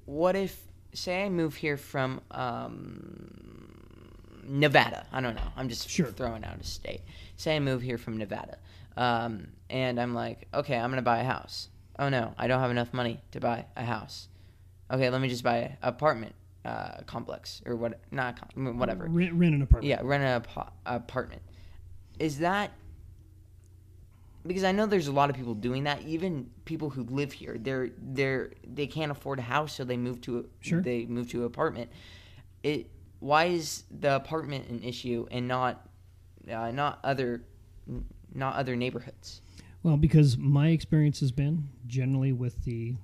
what 0.05 0.37
if, 0.37 0.59
say, 0.93 1.25
I 1.25 1.29
move 1.29 1.57
here 1.57 1.77
from 1.77 2.21
um, 2.31 4.43
Nevada? 4.45 5.07
I 5.13 5.21
don't 5.21 5.35
know. 5.35 5.49
I'm 5.57 5.69
just 5.69 5.89
Sure. 5.89 6.07
throwing 6.07 6.45
out 6.45 6.61
a 6.61 6.65
state. 6.65 7.01
Say 7.37 7.57
I 7.57 7.61
move 7.61 7.83
here 7.83 7.99
from 7.99 8.17
Nevada, 8.17 8.59
um, 8.97 9.49
and 9.69 10.01
I'm 10.01 10.15
like, 10.15 10.47
okay, 10.55 10.77
I'm 10.77 10.91
gonna 10.91 11.03
buy 11.03 11.19
a 11.19 11.25
house. 11.25 11.69
Oh 11.99 12.09
no, 12.09 12.35
I 12.39 12.47
don't 12.47 12.61
have 12.61 12.71
enough 12.71 12.95
money 12.95 13.21
to 13.33 13.41
buy 13.41 13.67
a 13.77 13.85
house. 13.85 14.29
Okay, 14.91 15.11
let 15.11 15.21
me 15.21 15.29
just 15.29 15.43
buy 15.43 15.57
an 15.57 15.77
apartment 15.83 16.35
uh, 16.67 17.01
complex 17.07 17.63
or 17.65 17.77
what? 17.77 18.01
Not 18.11 18.39
com- 18.55 18.79
whatever. 18.79 19.07
Rent, 19.09 19.33
rent 19.35 19.55
an 19.55 19.63
apartment. 19.63 19.89
Yeah, 19.89 20.01
rent 20.03 20.23
an 20.23 20.43
ap- 20.57 20.75
apartment. 20.85 21.43
Is 22.19 22.39
that 22.41 22.73
because 24.47 24.65
I 24.65 24.73
know 24.73 24.87
there's 24.87 25.09
a 25.09 25.13
lot 25.13 25.31
of 25.31 25.37
people 25.37 25.55
doing 25.55 25.85
that. 25.85 26.03
Even 26.03 26.51
people 26.65 26.91
who 26.91 27.03
live 27.05 27.33
here, 27.33 27.57
they're 27.59 27.91
they're 27.99 28.53
they 28.67 28.87
can't 28.87 29.11
afford 29.11 29.39
a 29.39 29.43
house, 29.43 29.75
so 29.75 29.85
they 29.85 29.97
move 29.97 30.21
to 30.23 30.39
a, 30.41 30.43
Sure. 30.61 30.81
they 30.81 31.07
move 31.07 31.31
to 31.31 31.41
an 31.41 31.47
apartment. 31.47 31.91
It 32.63 32.91
why 33.21 33.47
is 33.47 33.85
the 33.91 34.17
apartment 34.17 34.69
an 34.69 34.83
issue 34.83 35.27
and 35.31 35.47
not 35.49 35.89
uh, 36.51 36.71
not 36.71 36.99
other 37.05 37.43
not 38.35 38.57
other 38.57 38.77
neighborhoods? 38.77 39.41
Well, 39.83 39.97
because 39.97 40.37
my 40.37 40.69
experience 40.69 41.21
has 41.21 41.31
been 41.33 41.69
generally 41.87 42.33
with 42.33 42.65
the 42.65 42.95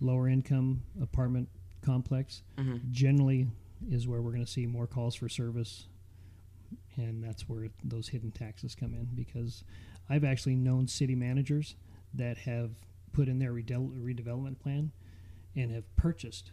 lower 0.00 0.28
income 0.28 0.82
apartment 1.02 1.48
complex, 1.82 2.42
Mhm. 2.56 2.90
generally 2.90 3.48
is 3.88 4.06
where 4.08 4.20
we're 4.22 4.32
going 4.32 4.44
to 4.44 4.50
see 4.50 4.66
more 4.66 4.86
calls 4.86 5.14
for 5.14 5.28
service. 5.28 5.88
And 6.96 7.22
that's 7.22 7.48
where 7.48 7.68
those 7.84 8.08
hidden 8.08 8.32
taxes 8.32 8.74
come 8.74 8.92
in 8.94 9.06
because 9.14 9.64
I've 10.08 10.24
actually 10.24 10.56
known 10.56 10.88
city 10.88 11.14
managers 11.14 11.76
that 12.14 12.38
have 12.38 12.72
put 13.12 13.28
in 13.28 13.38
their 13.38 13.52
redel- 13.52 13.92
redevelopment 13.96 14.58
plan 14.58 14.90
and 15.54 15.70
have 15.70 15.94
purchased 15.96 16.50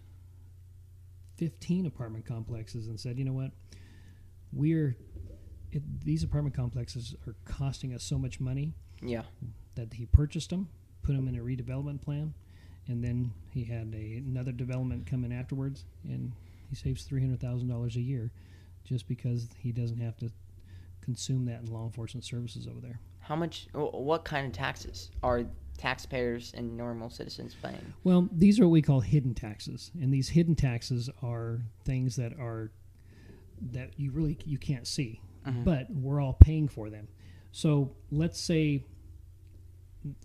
15 1.37 1.85
apartment 1.85 2.25
complexes 2.25 2.87
and 2.87 2.99
said, 2.99 3.17
you 3.19 3.25
know 3.25 3.33
what, 3.33 3.51
we're 4.53 4.95
it, 5.71 5.83
these 6.05 6.23
apartment 6.23 6.55
complexes 6.55 7.15
are 7.27 7.35
costing 7.43 7.93
us 7.93 8.03
so 8.03 8.17
much 8.17 8.39
money 8.39 8.73
Yeah, 9.01 9.23
that 9.75 9.93
he 9.93 10.05
purchased 10.05 10.49
them, 10.51 10.69
put 11.01 11.15
them 11.15 11.27
in 11.27 11.35
a 11.35 11.39
redevelopment 11.41 12.01
plan, 12.01 12.33
and 12.87 13.03
then 13.03 13.31
he 13.51 13.63
had 13.63 13.93
a, 13.95 14.17
another 14.25 14.51
development 14.51 15.05
come 15.05 15.23
in 15.25 15.31
afterwards, 15.31 15.85
and 16.03 16.31
he 16.69 16.75
saves 16.75 17.03
three 17.03 17.21
hundred 17.21 17.39
thousand 17.39 17.67
dollars 17.67 17.95
a 17.95 18.01
year, 18.01 18.31
just 18.83 19.07
because 19.07 19.47
he 19.57 19.71
doesn't 19.71 19.99
have 19.99 20.17
to 20.17 20.29
consume 21.01 21.45
that 21.45 21.61
in 21.61 21.71
law 21.71 21.85
enforcement 21.85 22.23
services 22.25 22.67
over 22.67 22.79
there. 22.81 22.99
how 23.19 23.35
much? 23.35 23.67
What 23.73 24.23
kind 24.25 24.47
of 24.47 24.53
taxes 24.53 25.11
are 25.23 25.43
taxpayers 25.77 26.53
and 26.55 26.75
normal 26.77 27.09
citizens 27.09 27.55
paying? 27.61 27.93
Well, 28.03 28.29
these 28.31 28.59
are 28.59 28.63
what 28.65 28.71
we 28.71 28.81
call 28.81 29.01
hidden 29.01 29.33
taxes, 29.33 29.91
and 30.01 30.13
these 30.13 30.29
hidden 30.29 30.55
taxes 30.55 31.09
are 31.21 31.61
things 31.83 32.15
that 32.15 32.33
are 32.39 32.71
that 33.71 33.91
you 33.97 34.11
really 34.11 34.37
you 34.45 34.57
can't 34.57 34.85
see, 34.87 35.21
Mhm. 35.47 35.63
but 35.63 35.89
we're 35.91 36.19
all 36.21 36.33
paying 36.33 36.67
for 36.67 36.89
them. 36.89 37.07
So 37.51 37.95
let's 38.11 38.39
say, 38.39 38.83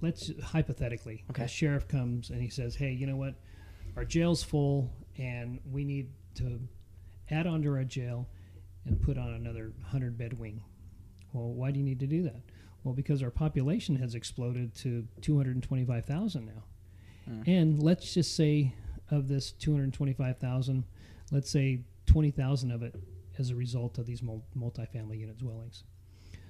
let's 0.00 0.30
hypothetically, 0.42 1.24
Okay. 1.30 1.46
sheriff 1.46 1.88
comes 1.88 2.30
and 2.30 2.40
he 2.42 2.48
says, 2.48 2.76
"Hey, 2.76 2.92
you 2.92 3.06
know 3.06 3.16
what? 3.16 3.34
Our 3.96 4.04
jail's 4.04 4.42
full, 4.42 4.92
and 5.16 5.60
we 5.70 5.84
need 5.84 6.10
to 6.34 6.60
add 7.30 7.46
on 7.46 7.62
to 7.62 7.70
our 7.70 7.84
jail 7.84 8.28
and 8.84 9.00
put 9.00 9.18
on 9.18 9.32
another 9.34 9.72
hundred 9.84 10.16
bed 10.18 10.34
wing." 10.34 10.62
Well, 11.32 11.52
why 11.52 11.70
do 11.70 11.78
you 11.78 11.84
need 11.84 12.00
to 12.00 12.06
do 12.06 12.22
that? 12.24 12.42
Well, 12.82 12.94
because 12.94 13.22
our 13.22 13.30
population 13.30 13.96
has 13.96 14.14
exploded 14.14 14.74
to 14.76 15.06
two 15.20 15.36
hundred 15.36 15.54
and 15.56 15.62
twenty-five 15.62 16.04
thousand 16.06 16.46
now. 16.46 16.64
Mm. 17.28 17.48
And 17.48 17.82
let's 17.82 18.14
just 18.14 18.34
say 18.34 18.74
of 19.10 19.28
this 19.28 19.50
225,000, 19.52 20.84
let's 21.32 21.50
say 21.50 21.80
20,000 22.06 22.70
of 22.70 22.82
it 22.82 22.94
as 23.38 23.50
a 23.50 23.54
result 23.56 23.98
of 23.98 24.06
these 24.06 24.22
mul- 24.22 24.44
multifamily 24.56 25.18
unit 25.18 25.36
dwellings. 25.38 25.84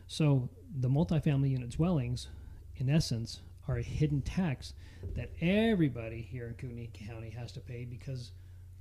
So 0.07 0.49
the 0.79 0.89
multifamily 0.89 1.51
unit 1.51 1.71
dwellings, 1.71 2.29
in 2.81 2.89
essence, 2.89 3.41
are 3.69 3.79
a 3.79 3.83
hidden 3.83 4.23
tax 4.23 4.75
that 5.15 5.31
everybody 5.41 6.23
here 6.23 6.49
in 6.49 6.55
Kootenai 6.55 6.87
County 6.93 7.31
has 7.31 7.53
to 7.53 7.61
pay 7.61 7.85
because 7.85 8.33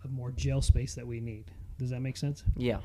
of 0.04 0.12
more 0.12 0.32
jail 0.32 0.62
space 0.62 0.96
that 0.96 1.06
we 1.06 1.20
need. 1.20 1.52
Does 1.78 1.90
that 1.92 2.02
make 2.02 2.18
sense? 2.18 2.44
Yeah. 2.58 2.80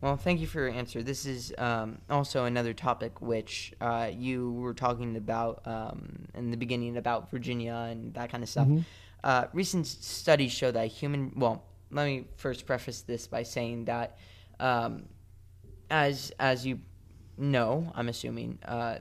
Well, 0.00 0.16
thank 0.16 0.40
you 0.40 0.48
for 0.48 0.58
your 0.58 0.70
answer. 0.70 1.02
This 1.02 1.26
is 1.26 1.54
um, 1.58 1.98
also 2.10 2.44
another 2.44 2.74
topic 2.74 3.22
which 3.22 3.72
uh, 3.80 4.10
you 4.12 4.52
were 4.52 4.74
talking 4.74 5.16
about 5.16 5.64
um, 5.64 6.26
in 6.34 6.50
the 6.50 6.56
beginning 6.56 6.96
about 6.96 7.30
Virginia 7.30 7.86
and 7.88 8.12
that 8.14 8.30
kind 8.30 8.42
of 8.42 8.48
stuff. 8.48 8.66
Mhm. 8.66 8.84
Uh, 9.22 9.44
recent 9.52 9.86
studies 9.86 10.50
show 10.50 10.72
that 10.72 10.88
human. 10.88 11.32
Well, 11.36 11.62
let 11.92 12.06
me 12.06 12.24
first 12.36 12.66
preface 12.66 13.02
this 13.02 13.28
by 13.28 13.44
saying 13.44 13.84
that, 13.84 14.18
um, 14.58 15.04
as 15.88 16.32
as 16.40 16.66
you 16.66 16.80
know, 17.38 17.92
I'm 17.94 18.08
assuming 18.08 18.58
uh, 18.64 18.98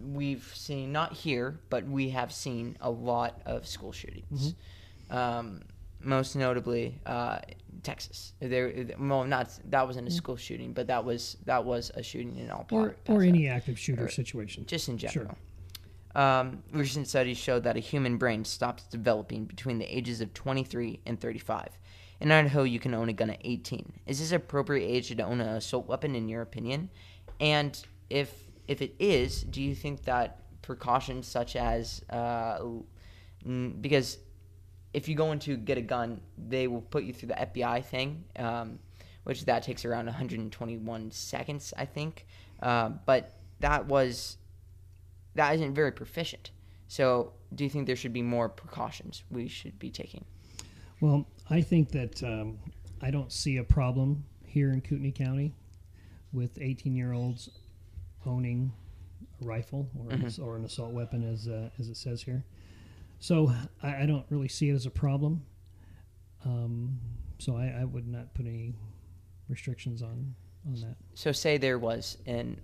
we've 0.00 0.50
seen 0.54 0.92
not 0.92 1.12
here, 1.12 1.60
but 1.70 1.86
we 1.86 2.10
have 2.10 2.32
seen 2.32 2.76
a 2.80 2.90
lot 2.90 3.40
of 3.46 3.66
school 3.66 3.92
shootings. 3.92 4.54
Um, 5.10 5.62
most 6.00 6.34
notably, 6.34 7.00
uh, 7.06 7.38
Texas. 7.82 8.32
There, 8.40 8.72
well, 8.98 9.24
not 9.24 9.50
that 9.70 9.86
wasn't 9.86 10.08
a 10.08 10.10
school 10.10 10.36
shooting, 10.36 10.72
but 10.72 10.88
that 10.88 11.04
was 11.04 11.36
that 11.46 11.64
was 11.64 11.90
a 11.94 12.02
shooting 12.02 12.36
in 12.38 12.48
Pa- 12.48 12.64
Or, 12.70 12.96
or 13.08 13.22
any 13.22 13.46
active 13.48 13.78
shooter 13.78 14.06
Or- 14.06 14.08
situation. 14.08 14.66
just 14.66 14.88
in 14.88 14.98
Sure. 14.98 15.10
general. 15.10 15.38
Um, 16.14 16.62
recent 16.72 17.08
studies 17.08 17.38
show 17.38 17.58
that 17.60 17.76
a 17.76 17.80
human 17.80 18.18
brain 18.18 18.44
stops 18.44 18.82
developing 18.84 19.44
between 19.46 19.78
the 19.78 19.86
ages 19.86 20.20
of 20.20 20.34
23 20.34 21.00
and 21.06 21.18
35. 21.18 21.68
In 22.20 22.30
Idaho, 22.30 22.64
you 22.64 22.78
can 22.78 22.92
own 22.94 23.08
a 23.08 23.12
gun 23.14 23.30
at 23.30 23.40
18. 23.42 23.92
Is 24.06 24.18
this 24.18 24.30
appropriate 24.32 24.84
age 24.86 25.08
to 25.08 25.22
own 25.22 25.40
an 25.40 25.48
assault 25.48 25.88
weapon, 25.88 26.14
in 26.14 26.28
your 26.28 26.42
opinion? 26.42 26.90
And 27.40 27.80
if 28.10 28.50
if 28.68 28.82
it 28.82 28.94
is, 28.98 29.42
do 29.42 29.62
you 29.62 29.74
think 29.74 30.04
that 30.04 30.38
precautions 30.62 31.26
such 31.26 31.56
as 31.56 32.02
uh, 32.10 32.58
n- 33.44 33.76
because 33.80 34.18
if 34.94 35.08
you 35.08 35.14
go 35.14 35.32
in 35.32 35.38
to 35.40 35.56
get 35.56 35.78
a 35.78 35.82
gun, 35.82 36.20
they 36.36 36.66
will 36.66 36.82
put 36.82 37.04
you 37.04 37.12
through 37.12 37.28
the 37.28 37.34
FBI 37.34 37.84
thing, 37.84 38.24
um, 38.36 38.78
which 39.24 39.44
that 39.46 39.62
takes 39.62 39.84
around 39.84 40.06
121 40.06 41.10
seconds, 41.10 41.72
I 41.76 41.84
think. 41.86 42.26
Uh, 42.62 42.90
but 43.06 43.38
that 43.60 43.86
was 43.86 44.36
that 45.34 45.54
isn't 45.54 45.74
very 45.74 45.92
proficient. 45.92 46.50
So, 46.88 47.32
do 47.54 47.64
you 47.64 47.70
think 47.70 47.86
there 47.86 47.96
should 47.96 48.12
be 48.12 48.22
more 48.22 48.48
precautions 48.50 49.24
we 49.30 49.48
should 49.48 49.78
be 49.78 49.90
taking? 49.90 50.24
Well, 51.00 51.26
I 51.48 51.62
think 51.62 51.90
that 51.92 52.22
um, 52.22 52.58
I 53.00 53.10
don't 53.10 53.32
see 53.32 53.56
a 53.56 53.64
problem 53.64 54.24
here 54.44 54.72
in 54.72 54.82
Kootenai 54.82 55.12
County 55.12 55.54
with 56.32 56.58
18 56.60 56.94
year 56.94 57.12
olds 57.12 57.48
owning 58.26 58.72
a 59.40 59.44
rifle 59.44 59.88
or, 59.98 60.10
an, 60.12 60.24
ass- 60.24 60.38
or 60.38 60.56
an 60.56 60.64
assault 60.64 60.92
weapon, 60.92 61.22
as, 61.30 61.48
uh, 61.48 61.70
as 61.78 61.88
it 61.88 61.96
says 61.96 62.22
here. 62.22 62.44
So 63.18 63.52
I, 63.82 64.02
I 64.02 64.06
don't 64.06 64.26
really 64.30 64.48
see 64.48 64.68
it 64.70 64.74
as 64.74 64.86
a 64.86 64.90
problem. 64.90 65.44
Um, 66.44 66.98
so 67.38 67.56
I, 67.56 67.74
I 67.80 67.84
would 67.84 68.06
not 68.08 68.34
put 68.34 68.46
any 68.46 68.74
restrictions 69.48 70.02
on, 70.02 70.34
on 70.66 70.74
that. 70.80 70.96
So, 71.14 71.32
say 71.32 71.56
there 71.58 71.78
was 71.78 72.18
an 72.26 72.60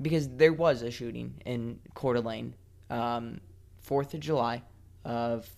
because 0.00 0.28
there 0.28 0.52
was 0.52 0.82
a 0.82 0.90
shooting 0.90 1.34
in 1.46 1.78
Coeur 1.94 2.14
d'Alene, 2.14 2.54
um, 2.90 3.40
Fourth 3.80 4.14
of 4.14 4.20
July 4.20 4.62
of 5.04 5.48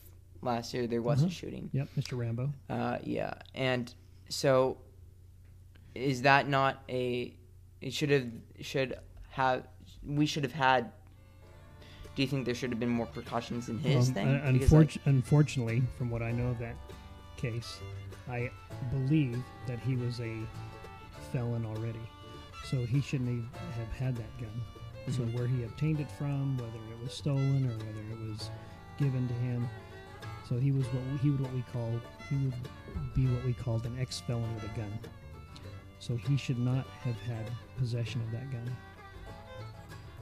last 0.43 0.75
year. 0.75 0.87
There 0.87 1.01
was 1.03 1.23
a 1.23 1.27
Mhm. 1.27 1.31
shooting. 1.33 1.71
Yep, 1.73 1.89
Mr. 1.99 2.19
Rambo. 2.19 2.53
Uh, 2.69 2.99
yeah, 3.03 3.35
and 3.55 3.93
so 4.29 4.79
is 5.95 6.23
that 6.23 6.49
not 6.49 6.83
a? 6.89 7.35
It 7.81 7.93
should 7.93 8.11
have 8.11 8.27
should 8.61 8.99
have 9.35 9.67
we 10.07 10.27
should 10.27 10.45
have 10.45 10.53
had. 10.53 10.93
Do 12.15 12.23
you 12.23 12.29
think 12.29 12.45
there 12.47 12.55
should 12.55 12.71
have 12.71 12.79
been 12.79 12.89
more 12.91 13.07
precautions 13.07 13.69
in 13.69 13.79
his 13.79 14.09
Um, 14.09 14.15
thing? 14.15 14.29
un- 14.29 14.53
Because, 14.53 14.73
like, 14.73 14.97
unfortunately, 15.07 15.83
from 15.99 16.11
what 16.11 16.23
I 16.23 16.31
know 16.31 16.49
of 16.49 16.59
that 16.61 16.77
case, 17.37 17.81
I 18.29 18.51
believe 18.91 19.43
that 19.67 19.81
he 19.81 19.97
was 19.97 20.21
a 20.21 20.47
felon 21.33 21.67
already, 21.67 22.05
so 22.65 22.87
he 22.87 23.01
shouldn't 23.01 23.45
have 23.77 23.93
had 23.93 24.15
that 24.17 24.39
gun. 24.39 24.61
So 25.11 25.23
Mhm. 25.23 25.35
where 25.35 25.47
he 25.49 25.65
obtained 25.65 25.99
it 26.01 26.11
from, 26.13 26.57
whether 26.57 26.79
it 26.93 27.01
was 27.03 27.13
stolen 27.13 27.67
or 27.69 27.77
whether 27.77 28.01
it 28.13 28.29
was 28.31 28.51
given 28.97 29.27
to 29.27 29.35
him, 29.35 29.69
so 30.49 30.57
he 30.59 30.71
was 30.71 30.87
what 30.93 31.03
we, 31.11 31.19
he 31.19 31.31
would 31.31 31.41
what 31.41 31.53
we 31.53 31.63
call 31.73 32.01
he 32.31 32.37
would 32.37 32.55
be 33.15 33.27
what 33.27 33.45
we 33.45 33.53
called 33.55 33.85
an 33.87 33.99
ex 33.99 34.21
felon 34.21 34.55
with 34.55 34.65
a 34.65 34.77
gun. 34.77 34.99
So 35.99 36.17
he 36.17 36.37
should 36.37 36.59
not 36.59 36.87
have 37.03 37.21
had 37.23 37.51
possession 37.77 38.21
of 38.23 38.31
that 38.31 38.51
gun. 38.53 38.71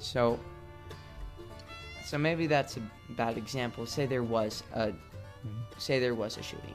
So, 0.03 0.39
so 2.05 2.19
maybe 2.19 2.47
that's 2.47 2.77
a 2.77 2.81
bad 3.11 3.39
example. 3.39 3.87
Say 3.87 4.07
there 4.07 4.23
was 4.25 4.63
a, 4.75 4.87
Right? 4.87 4.95
say 5.79 5.99
there 5.99 6.15
was 6.15 6.37
a 6.37 6.43
shooting. 6.43 6.75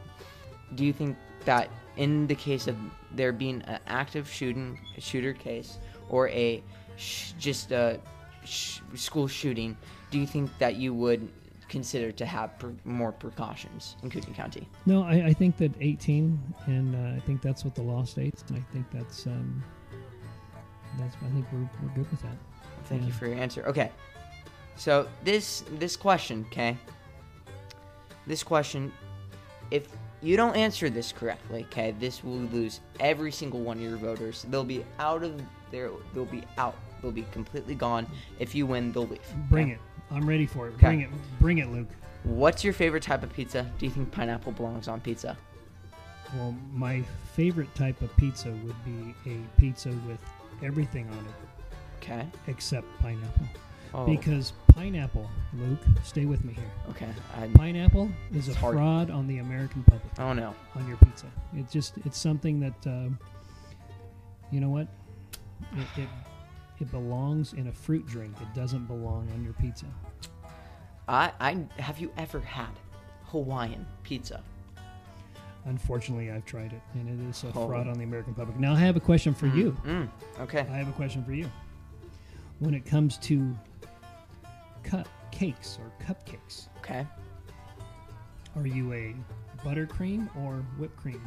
Do 0.75 0.83
you 0.85 0.93
think 0.93 1.15
that 1.45 1.69
in 1.95 2.27
the 2.27 2.35
case 2.35 2.67
of 2.67 2.75
there 3.11 3.31
being 3.31 3.61
an 3.63 3.79
active 3.87 4.29
shooting, 4.29 4.79
shooter 4.97 5.33
case, 5.33 5.77
or 6.09 6.27
a 6.29 6.61
sh- 6.97 7.31
just 7.39 7.71
a 7.71 7.99
sh- 8.43 8.79
school 8.95 9.27
shooting, 9.27 9.77
do 10.11 10.19
you 10.19 10.27
think 10.27 10.49
that 10.59 10.75
you 10.75 10.93
would 10.93 11.27
consider 11.69 12.11
to 12.13 12.25
have 12.25 12.57
pre- 12.59 12.75
more 12.85 13.11
precautions 13.11 13.95
in 14.03 14.09
Kootenai 14.09 14.35
County? 14.35 14.67
No, 14.85 15.03
I, 15.03 15.27
I 15.27 15.33
think 15.33 15.57
that 15.57 15.71
18, 15.79 16.37
and 16.65 16.95
uh, 16.95 17.15
I 17.17 17.19
think 17.25 17.41
that's 17.41 17.63
what 17.63 17.75
the 17.75 17.81
law 17.83 18.03
states, 18.03 18.43
and 18.49 18.57
I 18.57 18.73
think 18.73 18.85
that's 18.91 19.25
um, 19.27 19.63
that's 20.99 21.15
I 21.25 21.29
think 21.33 21.45
we're, 21.53 21.69
we're 21.81 21.95
good 21.95 22.09
with 22.11 22.21
that. 22.21 22.37
Thank 22.87 23.03
you 23.03 23.11
mm. 23.11 23.15
for 23.15 23.27
your 23.27 23.37
answer. 23.37 23.63
Okay. 23.67 23.91
So 24.77 25.07
this 25.23 25.63
this 25.79 25.97
question, 25.97 26.45
okay? 26.51 26.77
This 28.27 28.43
question, 28.43 28.91
if 29.71 29.87
you 30.21 30.37
don't 30.37 30.55
answer 30.55 30.89
this 30.89 31.11
correctly, 31.11 31.65
okay, 31.71 31.95
this 31.99 32.23
will 32.23 32.37
lose 32.37 32.81
every 32.99 33.31
single 33.31 33.61
one 33.61 33.77
of 33.77 33.83
your 33.83 33.97
voters. 33.97 34.45
They'll 34.49 34.63
be 34.63 34.85
out 34.99 35.23
of 35.23 35.41
there. 35.71 35.89
They'll 36.13 36.25
be 36.25 36.43
out. 36.57 36.75
They'll 37.01 37.11
be 37.11 37.25
completely 37.31 37.75
gone. 37.75 38.07
If 38.39 38.53
you 38.53 38.65
win, 38.65 38.91
they'll 38.91 39.07
leave. 39.07 39.19
Bring 39.49 39.67
okay? 39.67 39.73
it. 39.73 39.79
I'm 40.11 40.27
ready 40.27 40.45
for 40.45 40.67
it. 40.67 40.75
Okay. 40.75 40.87
Bring 40.87 41.01
it. 41.01 41.09
Bring 41.39 41.57
it, 41.59 41.71
Luke. 41.71 41.89
What's 42.23 42.63
your 42.63 42.73
favorite 42.73 43.03
type 43.03 43.23
of 43.23 43.33
pizza? 43.33 43.69
Do 43.79 43.85
you 43.85 43.91
think 43.91 44.11
pineapple 44.11 44.51
belongs 44.51 44.87
on 44.87 44.99
pizza? 44.99 45.37
Well, 46.35 46.55
my 46.73 47.03
favorite 47.35 47.73
type 47.73 48.01
of 48.01 48.15
pizza 48.17 48.49
would 48.49 48.75
be 48.83 49.15
a 49.25 49.37
pizza 49.59 49.89
with 50.07 50.19
everything 50.61 51.07
on 51.09 51.17
it 51.19 51.57
Okay. 51.97 52.25
except 52.47 52.85
pineapple. 52.99 53.45
Oh. 53.93 54.05
Because 54.05 54.53
pineapple, 54.67 55.29
Luke, 55.53 55.79
stay 56.03 56.25
with 56.25 56.43
me 56.43 56.53
here. 56.53 56.71
okay. 56.89 57.07
I, 57.39 57.47
Pineapple 57.47 58.09
is 58.33 58.49
a 58.49 58.53
hard. 58.53 58.75
fraud 58.75 59.09
on 59.09 59.27
the 59.27 59.37
American 59.39 59.83
public. 59.83 60.11
oh 60.19 60.33
no. 60.33 60.53
on 60.75 60.87
your 60.87 60.97
pizza. 60.97 61.25
It's 61.55 61.71
just 61.71 61.93
it's 62.05 62.17
something 62.17 62.59
that 62.59 62.85
um, 62.85 63.17
you 64.51 64.59
know 64.59 64.69
what 64.69 64.87
it, 65.75 65.87
it 66.01 66.09
it 66.79 66.91
belongs 66.91 67.53
in 67.53 67.67
a 67.67 67.71
fruit 67.71 68.05
drink. 68.05 68.35
It 68.41 68.53
doesn't 68.53 68.85
belong 68.85 69.27
on 69.33 69.43
your 69.43 69.53
pizza. 69.53 69.85
I 71.07 71.31
I 71.39 71.65
have 71.81 71.97
you 71.99 72.11
ever 72.17 72.39
had 72.41 72.69
Hawaiian 73.25 73.85
pizza? 74.03 74.43
Unfortunately, 75.65 76.31
I've 76.31 76.45
tried 76.45 76.71
it, 76.71 76.81
and 76.93 77.09
it 77.09 77.29
is 77.29 77.43
a 77.43 77.47
Oh. 77.49 77.67
fraud 77.67 77.87
on 77.87 77.97
the 77.97 78.03
American 78.03 78.33
public. 78.33 78.57
Now, 78.57 78.73
I 78.73 78.79
have 78.79 78.95
a 78.95 79.01
question 79.01 79.33
for 79.33 79.47
you. 79.47 79.75
Mm, 79.85 80.07
okay. 80.41 80.59
I 80.71 80.77
have 80.77 80.87
a 80.87 80.93
question 80.93 81.23
for 81.25 81.33
you. 81.33 81.49
When 82.59 82.73
it 82.73 82.85
comes 82.85 83.17
to 83.19 83.55
cut 84.83 85.07
cakes 85.31 85.77
or 85.79 85.91
cupcakes, 86.05 86.67
Okay. 86.79 87.05
are 88.55 88.65
you 88.67 88.93
a 88.93 89.15
buttercream 89.63 90.27
or 90.37 90.55
whipped 90.79 90.97
cream? 90.97 91.21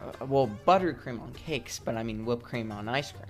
Uh, 0.00 0.26
well, 0.26 0.48
buttercream 0.66 1.20
on 1.20 1.32
cakes, 1.32 1.78
but 1.80 1.96
I 1.96 2.02
mean 2.02 2.24
whipped 2.24 2.44
cream 2.44 2.70
on 2.70 2.88
ice 2.88 3.10
cream. 3.10 3.26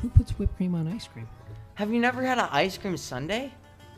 Who 0.00 0.08
puts 0.10 0.38
whipped 0.38 0.56
cream 0.56 0.74
on 0.74 0.86
ice 0.86 1.08
cream? 1.08 1.28
Have 1.74 1.92
you 1.92 2.00
never 2.00 2.22
had 2.22 2.38
an 2.38 2.48
ice 2.52 2.78
cream 2.78 2.96
sundae? 2.96 3.50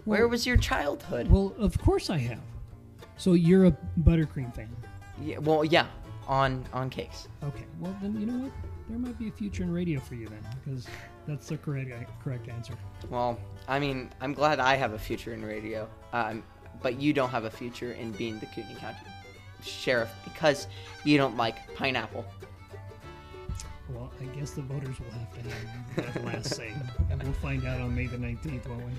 Where 0.05 0.27
was 0.29 0.46
your 0.46 0.57
childhood? 0.57 1.29
Well, 1.31 1.55
of 1.59 1.79
course 1.79 2.09
I 2.11 2.18
have. 2.18 2.40
So 3.18 3.35
you're 3.35 3.66
a 3.66 3.77
buttercream 4.01 4.55
fan. 4.55 4.75
yeah, 5.20 5.38
well, 5.38 5.64
yeah, 5.64 5.87
on 6.27 6.64
on 6.72 6.88
cakes. 6.90 7.29
Okay. 7.44 7.64
Well, 7.79 7.94
then 8.01 8.18
you 8.18 8.27
know 8.27 8.44
what? 8.44 8.53
There 8.92 9.00
might 9.00 9.18
be 9.18 9.28
a 9.28 9.33
future 9.33 9.62
in 9.62 9.72
radio 9.72 9.98
for 10.00 10.16
you 10.16 10.28
then, 10.28 10.44
because 10.62 10.87
that's 11.26 11.48
the 11.48 11.57
correct 11.57 11.90
correct 12.22 12.50
answer. 12.50 12.74
Well, 13.09 13.40
I 13.66 13.78
mean, 13.78 14.11
I'm 14.20 14.35
glad 14.35 14.61
I 14.61 14.74
have 14.76 14.92
a 14.92 14.98
future 14.98 15.33
in 15.33 15.42
radio, 15.42 15.88
um, 16.12 16.42
but 16.83 17.00
you 17.00 17.14
don't 17.14 17.31
have 17.31 17.44
a 17.44 17.50
future 17.50 17.92
in 17.92 18.12
being 18.12 18.38
the 18.38 18.44
Kootenai 18.44 18.78
County 18.78 18.98
sheriff 19.62 20.12
because 20.24 20.66
you 21.05 21.16
don't 21.16 21.38
like 21.38 21.74
pineapple. 21.74 22.26
Well, 23.88 24.12
I 24.20 24.24
guess 24.37 24.50
the 24.50 24.61
voters 24.61 25.00
will 25.00 25.11
have 25.12 25.42
to 25.42 26.02
have 26.02 26.14
that 26.14 26.24
last 26.26 26.55
say. 26.55 26.74
We'll 27.22 27.33
find 27.33 27.64
out 27.64 27.81
on 27.81 27.96
May 27.96 28.09
the 28.09 28.18
19th, 28.18 28.68
won't 28.68 28.85
we? 28.85 28.92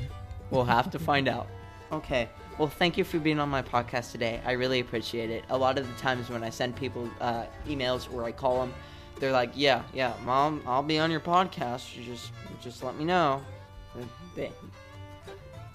We'll 0.50 0.66
have 0.66 0.90
to 0.90 0.98
find 0.98 1.28
out. 1.28 1.48
Okay. 1.92 2.30
Well, 2.58 2.68
thank 2.68 2.98
you 2.98 3.04
for 3.04 3.20
being 3.20 3.40
on 3.40 3.50
my 3.50 3.62
podcast 3.62 4.12
today. 4.12 4.42
I 4.44 4.54
really 4.54 4.80
appreciate 4.80 5.30
it. 5.30 5.44
A 5.52 5.58
lot 5.58 5.78
of 5.78 5.88
the 5.88 6.02
times 6.02 6.32
when 6.32 6.44
I 6.44 6.50
send 6.50 6.76
people 6.76 7.08
uh, 7.22 7.46
emails 7.68 8.12
or 8.12 8.24
I 8.24 8.32
call 8.32 8.60
them, 8.60 8.74
they're 9.24 9.32
like, 9.32 9.52
"Yeah, 9.56 9.84
yeah, 9.94 10.14
mom, 10.26 10.62
I'll 10.68 10.84
be 10.84 11.00
on 11.00 11.10
your 11.10 11.22
podcast. 11.22 11.96
You 11.96 12.04
just, 12.04 12.34
just 12.62 12.84
let 12.84 12.98
me 12.98 13.06
know." 13.06 13.42
They, 14.36 14.52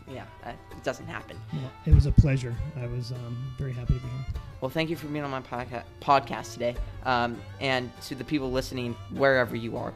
yeah, 0.06 0.24
it 0.46 0.84
doesn't 0.84 1.06
happen. 1.06 1.40
Well, 1.54 1.70
it 1.87 1.94
was 1.94 2.04
a 2.04 2.12
pleasure. 2.12 2.54
I 2.78 2.87
was 2.88 3.11
um, 3.11 3.54
very 3.56 3.72
happy 3.72 3.94
to 3.94 4.00
be 4.00 4.06
here. 4.06 4.40
Well, 4.61 4.68
thank 4.68 4.90
you 4.90 4.96
for 4.96 5.06
being 5.06 5.24
on 5.24 5.30
my 5.30 5.40
podca- 5.40 5.84
podcast 6.02 6.52
today. 6.52 6.76
Um, 7.04 7.38
and 7.58 7.90
to 8.02 8.14
the 8.14 8.24
people 8.24 8.52
listening, 8.52 8.94
wherever 9.12 9.56
you 9.56 9.78
are, 9.78 9.94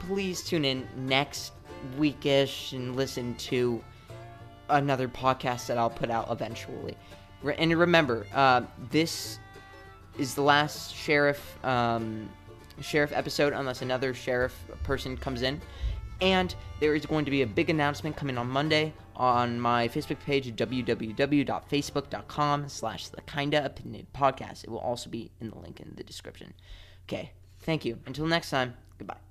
please 0.00 0.42
tune 0.42 0.64
in 0.64 0.88
next 0.96 1.52
weekish 1.98 2.72
and 2.72 2.96
listen 2.96 3.34
to 3.34 3.84
another 4.70 5.06
podcast 5.06 5.66
that 5.66 5.76
I'll 5.76 5.90
put 5.90 6.08
out 6.10 6.30
eventually. 6.30 6.96
Re- 7.42 7.56
and 7.58 7.78
remember, 7.78 8.26
uh, 8.32 8.62
this 8.90 9.38
is 10.18 10.34
the 10.34 10.42
last 10.42 10.94
sheriff 10.94 11.62
um, 11.62 12.30
sheriff 12.80 13.12
episode, 13.12 13.52
unless 13.52 13.82
another 13.82 14.14
sheriff 14.14 14.56
person 14.82 15.16
comes 15.16 15.42
in. 15.42 15.60
And 16.20 16.54
there 16.80 16.94
is 16.94 17.04
going 17.04 17.24
to 17.26 17.30
be 17.30 17.42
a 17.42 17.46
big 17.46 17.68
announcement 17.68 18.16
coming 18.16 18.38
on 18.38 18.48
Monday 18.48 18.94
on 19.14 19.60
my 19.60 19.88
Facebook 19.88 20.18
page, 20.20 20.54
www.facebook.com 20.54 22.68
slash 22.68 23.08
the 23.08 23.20
kinda 23.22 23.64
opinionated 23.64 24.12
podcast. 24.12 24.64
It 24.64 24.70
will 24.70 24.78
also 24.78 25.10
be 25.10 25.30
in 25.40 25.50
the 25.50 25.58
link 25.58 25.80
in 25.80 25.92
the 25.94 26.04
description. 26.04 26.54
Okay, 27.06 27.32
thank 27.60 27.84
you. 27.84 27.98
Until 28.06 28.26
next 28.26 28.50
time, 28.50 28.74
goodbye. 28.98 29.25